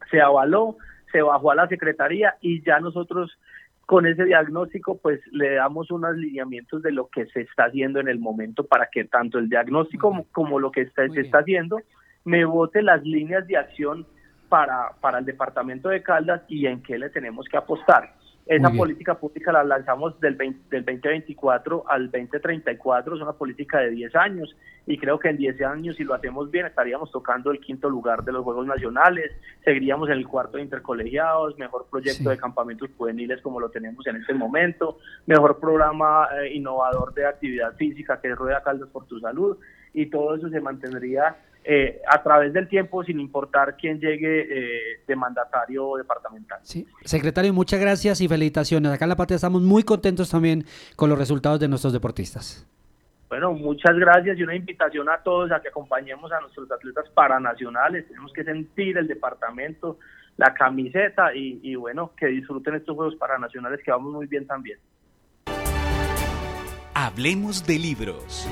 [0.10, 0.78] se avaló,
[1.14, 3.32] se bajó a la Secretaría y ya nosotros
[3.86, 8.08] con ese diagnóstico pues le damos unos lineamientos de lo que se está haciendo en
[8.08, 11.80] el momento para que tanto el diagnóstico como, lo que está, se está haciendo
[12.26, 14.06] me vote las líneas de acción
[14.50, 18.14] para, para el departamento de Caldas y en qué le tenemos que apostar.
[18.46, 23.92] Esa política pública la lanzamos del, 20, del 2024 al 2034, es una política de
[23.92, 24.54] 10 años
[24.86, 28.26] y creo que en 10 años si lo hacemos bien estaríamos tocando el quinto lugar
[28.26, 29.32] de los Juegos Nacionales,
[29.64, 34.18] seguiríamos en el cuarto de intercolegiados, mejor proyecto de campamentos juveniles como lo tenemos en
[34.18, 39.58] este momento, mejor programa eh, innovador de actividad física que Rueda Caldas por tu Salud
[39.94, 41.36] y todo eso se mantendría
[41.66, 46.60] eh, a través del tiempo sin importar quién llegue eh, de mandatario departamental.
[46.64, 46.86] Sí.
[47.06, 48.92] Secretario, muchas gracias y felicitaciones.
[48.92, 50.66] Acá en La Patria estamos muy contentos también
[50.98, 52.68] con los resultados de nuestros deportistas.
[53.30, 58.08] Bueno, muchas gracias y una invitación a todos a que acompañemos a nuestros atletas paranacionales.
[58.08, 59.98] Tenemos que sentir el departamento,
[60.38, 64.78] la camiseta y, y bueno, que disfruten estos Juegos Paranacionales que vamos muy bien también.
[66.94, 68.48] Hablemos de libros.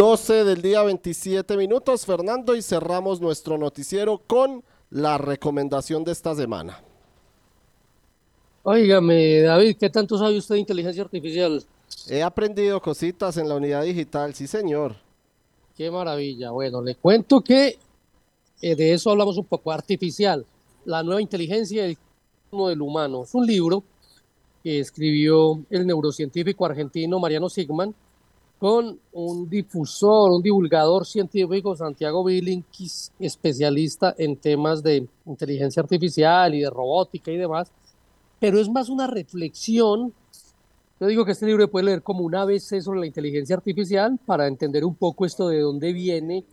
[0.00, 6.34] 12 del día 27 minutos, Fernando, y cerramos nuestro noticiero con la recomendación de esta
[6.34, 6.82] semana.
[8.62, 11.62] Óigame, David, ¿qué tanto sabe usted de inteligencia artificial?
[12.08, 14.96] He aprendido cositas en la unidad digital, sí señor.
[15.76, 16.50] Qué maravilla.
[16.50, 17.78] Bueno, le cuento que
[18.62, 20.46] eh, de eso hablamos un poco, artificial,
[20.86, 21.98] la nueva inteligencia del,
[22.50, 23.24] del humano.
[23.24, 23.84] Es un libro
[24.64, 27.94] que escribió el neurocientífico argentino Mariano Sigman,
[28.60, 36.60] con un difusor, un divulgador científico, Santiago Bilinkis, especialista en temas de inteligencia artificial y
[36.60, 37.72] de robótica y demás,
[38.38, 40.12] pero es más una reflexión.
[41.00, 44.46] Yo digo que este libro puede leer como una vez sobre la inteligencia artificial para
[44.46, 46.44] entender un poco esto de dónde viene,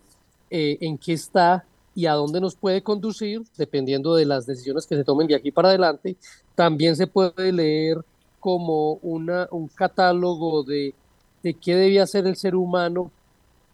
[0.49, 4.95] eh, en qué está y a dónde nos puede conducir, dependiendo de las decisiones que
[4.95, 6.15] se tomen de aquí para adelante.
[6.55, 7.97] También se puede leer
[8.39, 10.95] como una, un catálogo de
[11.43, 13.11] de qué debía hacer el ser humano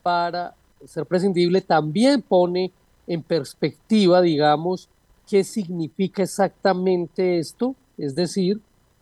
[0.01, 0.55] para
[0.86, 2.72] ser prescindible, también pone
[3.07, 4.89] en perspectiva, digamos,
[5.28, 8.59] qué significa exactamente esto, es decir,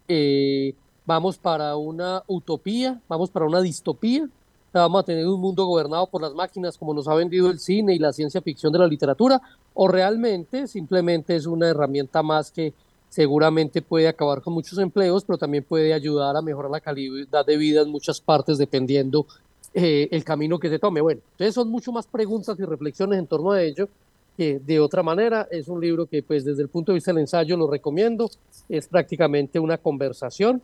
[0.07, 0.74] eh,
[1.05, 4.28] vamos para una utopía, vamos para una distopía,
[4.74, 7.93] vamos a tener un mundo gobernado por las máquinas como nos ha vendido el cine
[7.93, 9.41] y la ciencia ficción de la literatura,
[9.74, 12.74] o realmente simplemente es una herramienta más que
[13.12, 17.57] seguramente puede acabar con muchos empleos, pero también puede ayudar a mejorar la calidad de
[17.57, 19.28] vida en muchas partes dependiendo
[19.74, 21.01] eh, el camino que se tome.
[21.01, 23.89] Bueno, entonces son mucho más preguntas y reflexiones en torno a ello
[24.38, 27.20] que de otra manera es un libro que pues desde el punto de vista del
[27.20, 28.32] ensayo lo recomiendo,
[28.70, 30.62] es prácticamente una conversación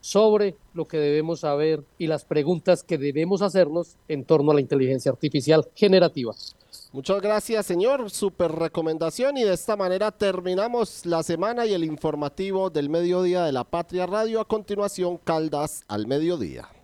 [0.00, 4.60] sobre lo que debemos saber y las preguntas que debemos hacernos en torno a la
[4.60, 6.32] inteligencia artificial generativa.
[6.98, 8.10] Muchas gracias, señor.
[8.10, 13.52] Super recomendación y de esta manera terminamos la semana y el informativo del mediodía de
[13.52, 14.40] la Patria Radio.
[14.40, 16.68] A continuación, Caldas al mediodía.